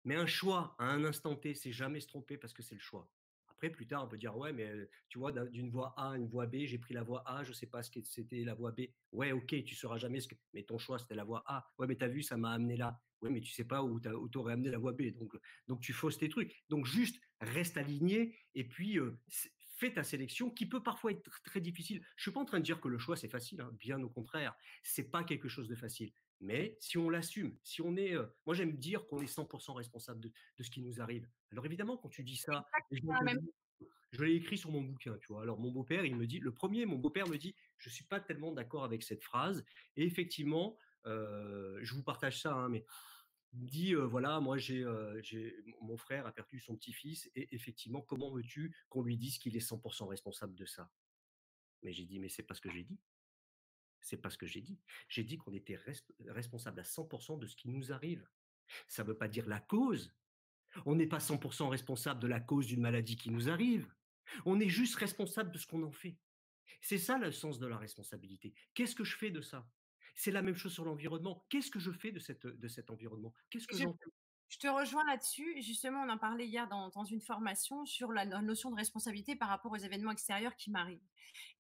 [0.05, 2.81] Mais un choix à un instant T, c'est jamais se tromper parce que c'est le
[2.81, 3.13] choix.
[3.49, 6.27] Après, plus tard, on peut dire, ouais, mais tu vois, d'une voie A à une
[6.27, 8.73] voie B, j'ai pris la voie A, je sais pas ce que c'était la voie
[8.73, 8.87] B.
[9.13, 10.37] Ouais, ok, tu sauras jamais ce que.
[10.55, 11.67] Mais ton choix, c'était la voie A.
[11.79, 12.99] Ouais, mais tu as vu, ça m'a amené là.
[13.21, 15.03] Ouais, mais tu sais pas où tu aurais amené la voie B.
[15.69, 16.65] Donc tu fausses tes trucs.
[16.71, 18.99] Donc, juste reste aligné et puis
[19.77, 22.03] fais ta sélection qui peut parfois être très difficile.
[22.17, 23.61] Je suis pas en train de dire que le choix, c'est facile.
[23.61, 24.57] Hein, bien au contraire.
[24.83, 26.11] C'est pas quelque chose de facile.
[26.41, 28.15] Mais si on l'assume, si on est,
[28.45, 31.29] moi j'aime dire qu'on est 100% responsable de, ce qui nous arrive.
[31.53, 35.43] Alors évidemment, quand tu dis ça, je, l'ai écrit sur mon bouquin, tu vois.
[35.43, 38.21] Alors mon beau-père, il me dit, le premier, mon beau-père me dit, je suis pas
[38.21, 39.65] tellement d'accord avec cette phrase.
[39.97, 42.85] Et effectivement, je vous partage ça, hein, mais
[43.65, 44.85] dit, voilà, moi j'ai,
[45.81, 49.67] mon frère a perdu son petit-fils, et effectivement, comment veux-tu qu'on lui dise qu'il est
[49.67, 50.91] 100% responsable de ça?
[51.83, 53.01] Mais j'ai dit, mais c'est pas ce que j'ai dit.
[54.01, 54.81] C'est pas ce que j'ai dit.
[55.09, 55.79] J'ai dit qu'on était
[56.27, 58.29] responsable à 100% de ce qui nous arrive.
[58.87, 60.15] Ça ne veut pas dire la cause.
[60.85, 63.93] On n'est pas 100% responsable de la cause d'une maladie qui nous arrive.
[64.45, 66.19] On est juste responsable de ce qu'on en fait.
[66.81, 68.55] C'est ça le sens de la responsabilité.
[68.75, 69.69] Qu'est-ce que je fais de ça?
[70.17, 71.45] C'est la même chose sur l'environnement.
[71.49, 73.33] Qu'est-ce que je fais de, cette, de cet environnement?
[73.51, 73.87] Qu'est-ce que je,
[74.49, 75.61] je te rejoins là-dessus.
[75.63, 79.49] Justement, on en parlait hier dans, dans, une formation sur la notion de responsabilité par
[79.49, 81.07] rapport aux événements extérieurs qui m'arrivent.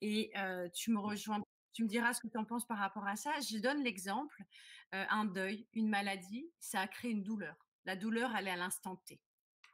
[0.00, 1.42] Et euh, tu me rejoins
[1.76, 3.38] tu me diras ce que tu en penses par rapport à ça.
[3.40, 4.42] Je donne l'exemple,
[4.94, 7.68] euh, un deuil, une maladie, ça a créé une douleur.
[7.84, 9.20] La douleur, elle est à l'instant T.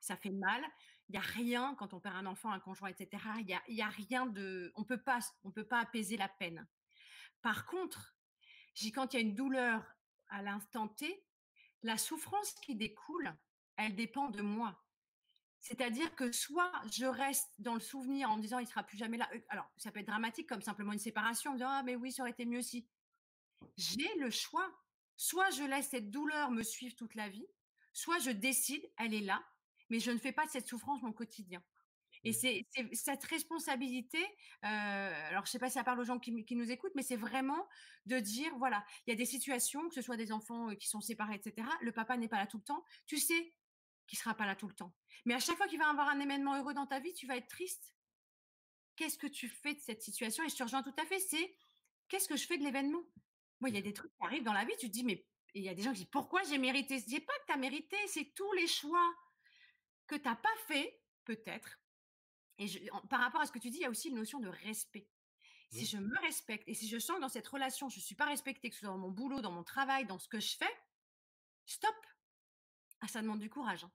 [0.00, 0.60] Ça fait mal.
[1.08, 3.62] Il n'y a rien, quand on perd un enfant, un conjoint, etc., il n'y a,
[3.68, 4.72] y a, rien de...
[4.74, 6.66] On peut pas, on peut pas apaiser la peine.
[7.40, 8.11] Par contre,
[8.92, 9.84] quand il y a une douleur
[10.28, 11.24] à l'instant T,
[11.82, 13.34] la souffrance qui découle,
[13.76, 14.82] elle dépend de moi.
[15.60, 19.16] C'est-à-dire que soit je reste dans le souvenir en me disant il sera plus jamais
[19.16, 19.30] là.
[19.48, 22.22] Alors, ça peut être dramatique comme simplement une séparation, en disant ah mais oui, ça
[22.22, 22.88] aurait été mieux si.
[23.76, 24.68] J'ai le choix.
[25.16, 27.46] Soit je laisse cette douleur me suivre toute la vie,
[27.92, 29.44] soit je décide, elle est là,
[29.88, 31.62] mais je ne fais pas de cette souffrance mon quotidien.
[32.24, 32.34] Et mmh.
[32.34, 34.24] c'est cette responsabilité,
[34.62, 37.02] alors je ne sais pas si ça parle aux gens qui, qui nous écoutent, mais
[37.02, 37.68] c'est vraiment
[38.06, 41.00] de dire, voilà, il y a des situations, que ce soit des enfants qui sont
[41.00, 43.52] séparés, etc., le papa n'est pas là tout le temps, tu sais
[44.06, 44.94] qui sera pas là tout le temps.
[45.24, 47.26] Mais à chaque fois qu'il va y avoir un événement heureux dans ta vie, tu
[47.26, 47.94] vas être triste.
[48.96, 50.44] Qu'est-ce que tu fais de cette situation?
[50.44, 51.56] Et je te rejoins tout à fait, c'est
[52.08, 53.02] qu'est-ce que je fais de l'événement?
[53.60, 55.24] Moi, il y a des trucs qui arrivent dans la vie, tu te dis, mais
[55.54, 56.98] il y a des gens qui disent, pourquoi j'ai mérité?
[56.98, 59.14] Je dis pas que tu as mérité, c'est tous les choix
[60.06, 61.81] que tu n'as pas fait, peut-être.
[62.62, 64.48] Et par rapport à ce que tu dis, il y a aussi une notion de
[64.48, 65.08] respect.
[65.70, 68.14] Si je me respecte et si je sens que dans cette relation, je ne suis
[68.14, 70.54] pas respectée, que ce soit dans mon boulot, dans mon travail, dans ce que je
[70.56, 70.70] fais,
[71.64, 71.94] stop.
[73.00, 73.84] Ah, ça demande du courage.
[73.84, 73.90] Hein.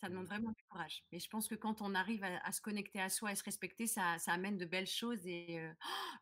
[0.00, 1.04] Ça demande vraiment du courage.
[1.12, 3.86] Mais je pense que quand on arrive à, se connecter à soi et se respecter,
[3.86, 5.26] ça, ça amène de belles choses.
[5.26, 5.70] Et euh,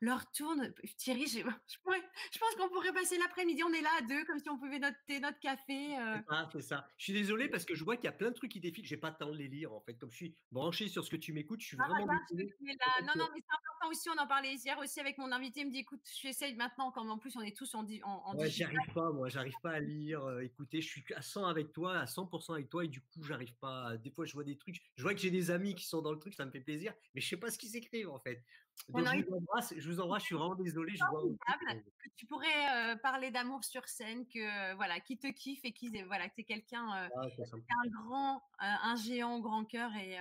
[0.01, 0.73] l'heure tourne.
[0.97, 3.63] Thierry, je, je, pense qu'on pourrait passer l'après-midi.
[3.63, 5.97] On est là à deux, comme si on pouvait noter notre café.
[6.29, 6.89] Ah, c'est ça.
[6.97, 8.85] Je suis désolé parce que je vois qu'il y a plein de trucs qui défilent.
[8.85, 9.95] J'ai pas le temps de les lire en fait.
[9.95, 12.53] Comme je suis branché sur ce que tu m'écoutes, je suis ah, vraiment désolé.
[12.61, 14.09] Non, non, mais c'est important aussi.
[14.11, 15.61] On en parlait hier aussi avec mon invité.
[15.61, 16.91] Il me dit, écoute, j'essaye maintenant.
[16.91, 19.29] Comme en plus, on est tous en, en, ouais, J'arrive pas, moi.
[19.29, 20.41] J'arrive pas à lire.
[20.41, 23.55] écoutez, je suis à 100 avec toi, à 100% avec toi, et du coup, j'arrive
[23.55, 23.68] pas
[24.03, 24.77] des fois, je vois des trucs.
[24.97, 26.95] Je vois que j'ai des amis qui sont dans le truc, ça me fait plaisir,
[27.15, 28.45] mais je sais pas ce qu'ils écrivent en fait.
[28.89, 30.95] Donc, je, vous embrasse, je vous embrasse, je suis vraiment désolé.
[30.97, 35.73] Je vois que tu pourrais parler d'amour sur scène, que voilà, qui te kiffe et
[35.73, 40.17] qui voilà, que tu es quelqu'un, ah, un grand, un géant grand cœur et,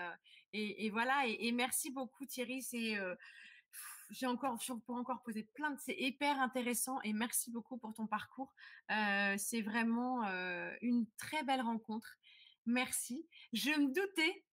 [0.54, 1.26] et, voilà.
[1.28, 2.98] Et, merci beaucoup Thierry, c'est
[4.10, 8.08] j'ai encore, pour encore poser plein de, c'est hyper intéressant et merci beaucoup pour ton
[8.08, 8.54] parcours.
[8.90, 10.24] c'est vraiment
[10.82, 12.18] une très belle rencontre
[12.68, 13.28] merci.
[13.54, 14.44] Je me doutais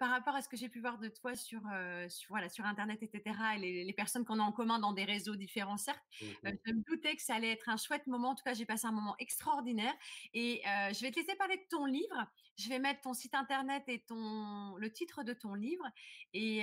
[0.00, 1.60] par rapport à ce que j'ai pu voir de toi sur,
[2.08, 5.36] sur, voilà, sur Internet, etc., et les, personnes qu'on a en commun dans des réseaux
[5.36, 6.26] différents, certes, mmh
[6.66, 8.30] je me doutais que ça allait être un chouette moment.
[8.30, 9.94] En tout cas, j'ai passé un moment extraordinaire.
[10.34, 12.26] Et je vais te laisser parler de ton livre.
[12.56, 15.84] Je vais mettre ton site Internet et ton, le titre de ton livre.
[16.32, 16.62] Et,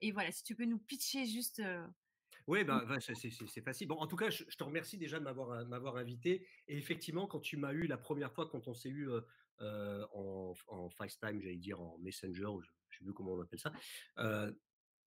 [0.00, 1.62] et voilà, si tu peux nous pitcher juste.
[2.46, 3.86] Oui, bah, bah c'est facile.
[3.86, 6.46] Bon, en tout cas, je, te remercie déjà de m'avoir invité.
[6.66, 9.08] Et effectivement, quand tu m'as eu la première fois, quand on s'est eu
[9.60, 13.72] en en, FaceTime, j'allais dire en Messenger, je ne sais plus comment on appelle ça.
[14.18, 14.52] Euh,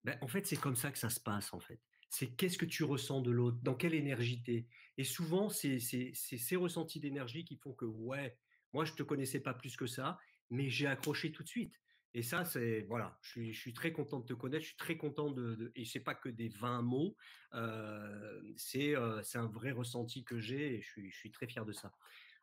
[0.04, 1.80] ben, en fait, c'est comme ça que ça se passe, en fait.
[2.10, 6.56] C'est qu'est-ce que tu ressens de l'autre, dans quelle énergie tu Et souvent, c'est ces
[6.56, 8.38] ressentis d'énergie qui font que, ouais,
[8.72, 10.18] moi, je ne te connaissais pas plus que ça,
[10.50, 11.74] mais j'ai accroché tout de suite.
[12.16, 15.32] Et ça, c'est voilà, je suis, très content de te connaître, je suis très content
[15.32, 17.16] de, de et c'est pas que des 20 mots,
[17.54, 21.92] euh, c'est euh, un vrai ressenti que j'ai et je suis très fier de ça.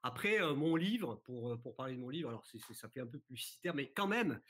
[0.03, 3.75] Après, mon livre, pour, pour parler de mon livre, alors ça fait un peu publicitaire,
[3.75, 4.41] mais quand même,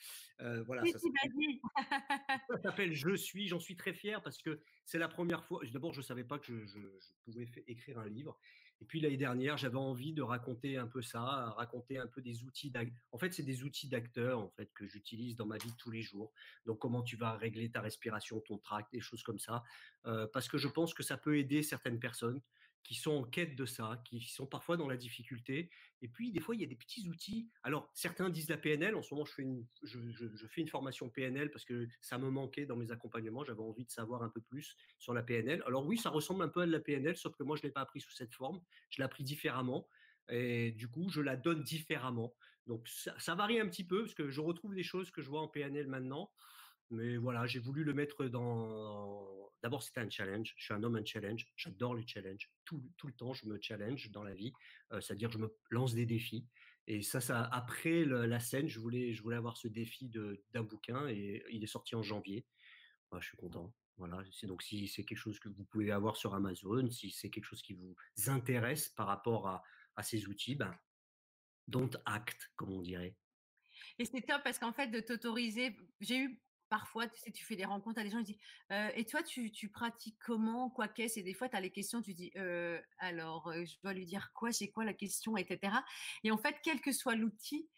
[0.66, 5.62] voilà, ça, s'appelle, Je suis, j'en suis très fier parce que c'est la première fois.
[5.72, 8.38] D'abord, je ne savais pas que je, je, pouvais écrire un livre.
[8.82, 12.43] Et puis l'année dernière, j'avais envie de raconter un peu ça, raconter un peu des
[12.43, 12.74] outils.
[13.12, 15.91] En fait, c'est des outils d'acteur en fait que j'utilise dans ma vie de tous
[15.91, 16.34] les jours.
[16.66, 19.64] Donc, comment tu vas régler ta respiration, ton tract, des choses comme ça,
[20.04, 22.41] parce que je pense que ça peut aider certaines personnes
[22.84, 25.69] qui sont en quête de ça, qui sont parfois dans la difficulté.
[26.01, 27.49] Et puis, des fois, il y a des petits outils.
[27.63, 28.95] Alors, certains disent la PNL.
[28.95, 32.29] En ce moment, je fais une, je, fais une formation PNL parce que ça me
[32.29, 33.43] manquait dans mes accompagnements.
[33.43, 35.63] J'avais envie de savoir un peu plus sur la PNL.
[35.67, 37.67] Alors oui, ça ressemble un peu à de la PNL, sauf que moi, je ne
[37.67, 38.61] l'ai pas appris sous cette forme.
[38.89, 39.88] Je l'ai appris différemment.
[40.29, 42.34] Et du coup, je la donne différemment.
[42.67, 45.41] Donc, ça varie un petit peu parce que je retrouve des choses que je vois
[45.41, 46.32] en PNL maintenant.
[46.92, 49.50] Mais voilà, j'ai voulu le mettre dans.
[49.64, 50.54] D'abord, c'était un challenge.
[50.58, 51.48] Je suis un homme un challenge.
[51.56, 52.52] J'adore les challenges.
[52.66, 54.52] Tout, tout, le temps, je me challenge dans la vie.
[54.92, 56.46] Euh, c'est-à-dire, je me lance des défis.
[56.88, 60.10] Et ça, ça après la scène, je voulais, je voulais avoir ce défi
[60.52, 62.46] d'un bouquin et il est sorti en janvier.
[63.20, 63.74] je suis content.
[63.98, 64.24] Voilà.
[64.44, 67.62] Donc, si c'est quelque chose que vous pouvez avoir sur Amazon, si c'est quelque chose
[67.62, 67.96] qui vous
[68.28, 69.64] intéresse par rapport à,
[69.96, 70.76] à ces outils, ben,
[71.68, 73.16] don't act, comme on dirait.
[74.00, 77.57] Et c'est top parce qu'en fait, de t'autoriser, j'ai eu parfois, tu sais, tu fais
[77.57, 78.39] des rencontres à des gens, ils disent
[78.95, 81.19] Et toi, tu, pratiques comment Quoi qu'est-ce?
[81.19, 82.32] Et des fois, tu as les questions, tu dis
[82.97, 85.36] Alors, je dois lui dire quoi C'est quoi la question?
[85.36, 85.59] Etc.
[86.24, 87.69] Et en fait, quel que soit l'outil,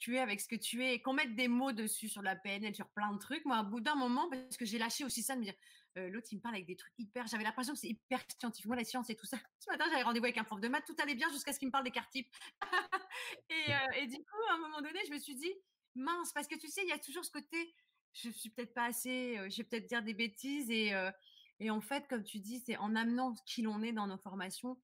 [0.00, 2.74] tu es avec ce que tu es, qu'on mette des mots dessus sur la PNL,
[2.74, 3.44] sur plein de trucs.
[3.44, 5.54] Moi, au bout d'un moment, parce que j'ai lâché aussi ça, de me dire
[5.96, 7.26] L'autre, il me parle avec des trucs hyper.
[7.26, 8.66] J'avais l'impression que c'est hyper scientifique.
[8.66, 9.36] Moi, la science et tout ça.
[9.60, 11.68] Ce matin, j'avais rendez-vous avec un prof de maths, tout allait bien jusqu'à ce qu'il
[11.68, 12.34] me parle des cartes types.
[13.50, 15.52] et, et du coup, à un moment donné, je me suis dit
[15.94, 17.74] mince, parce que tu sais, il y a toujours ce côté,
[18.12, 20.92] je suis peut-être pas assez, je vais peut-être dire des bêtises et,
[21.60, 24.78] et en fait, comme tu dis, c'est en amenant qui l'on est dans nos formations.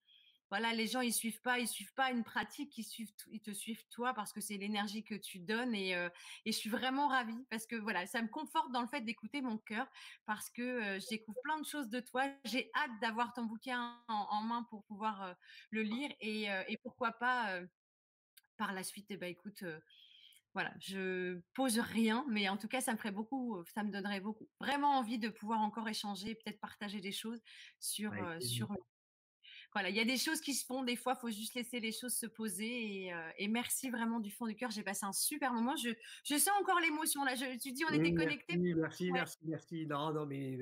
[0.50, 3.52] Voilà, les gens ils suivent pas, ils suivent pas une pratique, ils suivent, ils te
[3.52, 7.46] suivent toi parce que c'est l'énergie que tu donnes et, et je suis vraiment ravie
[7.50, 9.86] parce que voilà, ça me conforte dans le fait d'écouter mon cœur
[10.26, 12.24] parce que je découvre plein de choses de toi.
[12.44, 15.36] J'ai hâte d'avoir ton bouquin en, main pour pouvoir
[15.70, 17.60] le lire et, et, pourquoi pas
[18.56, 19.64] par la suite, eh ben, écoute,
[20.54, 24.20] voilà, je pose rien, mais en tout cas, ça me ferait beaucoup, ça me donnerait
[24.20, 27.40] beaucoup, vraiment envie de pouvoir encore échanger, peut-être partager des choses
[27.78, 28.68] sur, sur.
[29.72, 31.78] Voilà, il y a des choses qui se font, des fois, il faut juste laisser
[31.78, 33.12] les choses se poser.
[33.38, 34.72] Et, merci vraiment du fond du cœur.
[34.72, 35.76] J'ai passé un super moment.
[35.76, 35.90] Je,
[36.24, 37.36] je sens encore l'émotion là.
[37.36, 38.56] Je, tu dis, on était connectés.
[38.56, 40.58] Merci, merci, merci, Non, non, mais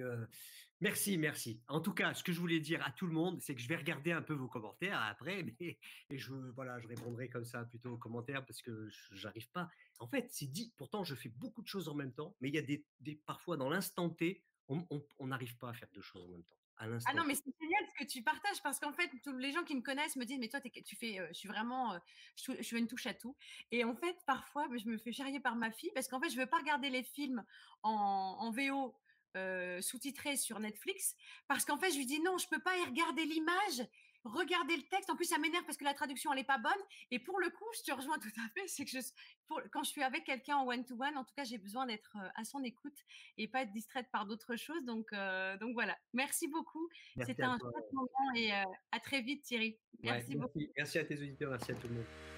[0.81, 1.61] Merci, merci.
[1.67, 3.67] En tout cas, ce que je voulais dire à tout le monde, c'est que je
[3.67, 5.79] vais regarder un peu vos commentaires après, mais
[6.11, 9.69] et je voilà, je répondrai comme ça plutôt aux commentaires parce que j'arrive pas.
[9.99, 10.73] En fait, c'est dit.
[10.77, 13.17] Pourtant, je fais beaucoup de choses en même temps, mais il y a des, des
[13.17, 16.57] parfois dans l'instant T, on n'arrive pas à faire deux choses en même temps.
[16.81, 19.51] À ah non, mais c'est génial ce que tu partages parce qu'en fait, tous les
[19.51, 21.99] gens qui me connaissent me disent, mais toi, tu fais, je suis vraiment,
[22.37, 23.37] je, je, fais une touche à tout.
[23.73, 26.37] Et en fait, parfois, je me fais charrier par ma fille parce qu'en fait, je
[26.37, 27.45] veux pas regarder les films
[27.83, 28.95] en, en VO
[29.37, 31.17] euh, sous-titré sur Netflix
[31.47, 33.87] parce qu'en fait je lui dis non je peux pas y regarder l'image
[34.25, 35.11] regarder le texte.
[35.11, 36.73] En plus ça m'énerve parce que la traduction elle est pas bonne.
[37.11, 38.99] Et pour le coup je te rejoins tout à fait c'est que je,
[39.47, 41.87] pour, quand je suis avec quelqu'un en one to one en tout cas j'ai besoin
[41.87, 42.99] d'être euh, à son écoute
[43.37, 44.85] et pas être distraite par d'autres choses.
[44.85, 45.97] Donc euh, donc voilà.
[46.13, 46.89] Merci beaucoup.
[47.25, 49.79] C'était un chouette moment et à très vite Thierry.
[50.03, 50.37] Merci.
[50.37, 50.61] beaucoup.
[50.77, 51.51] Merci à tes auditeurs.
[51.51, 52.38] Merci à tout le monde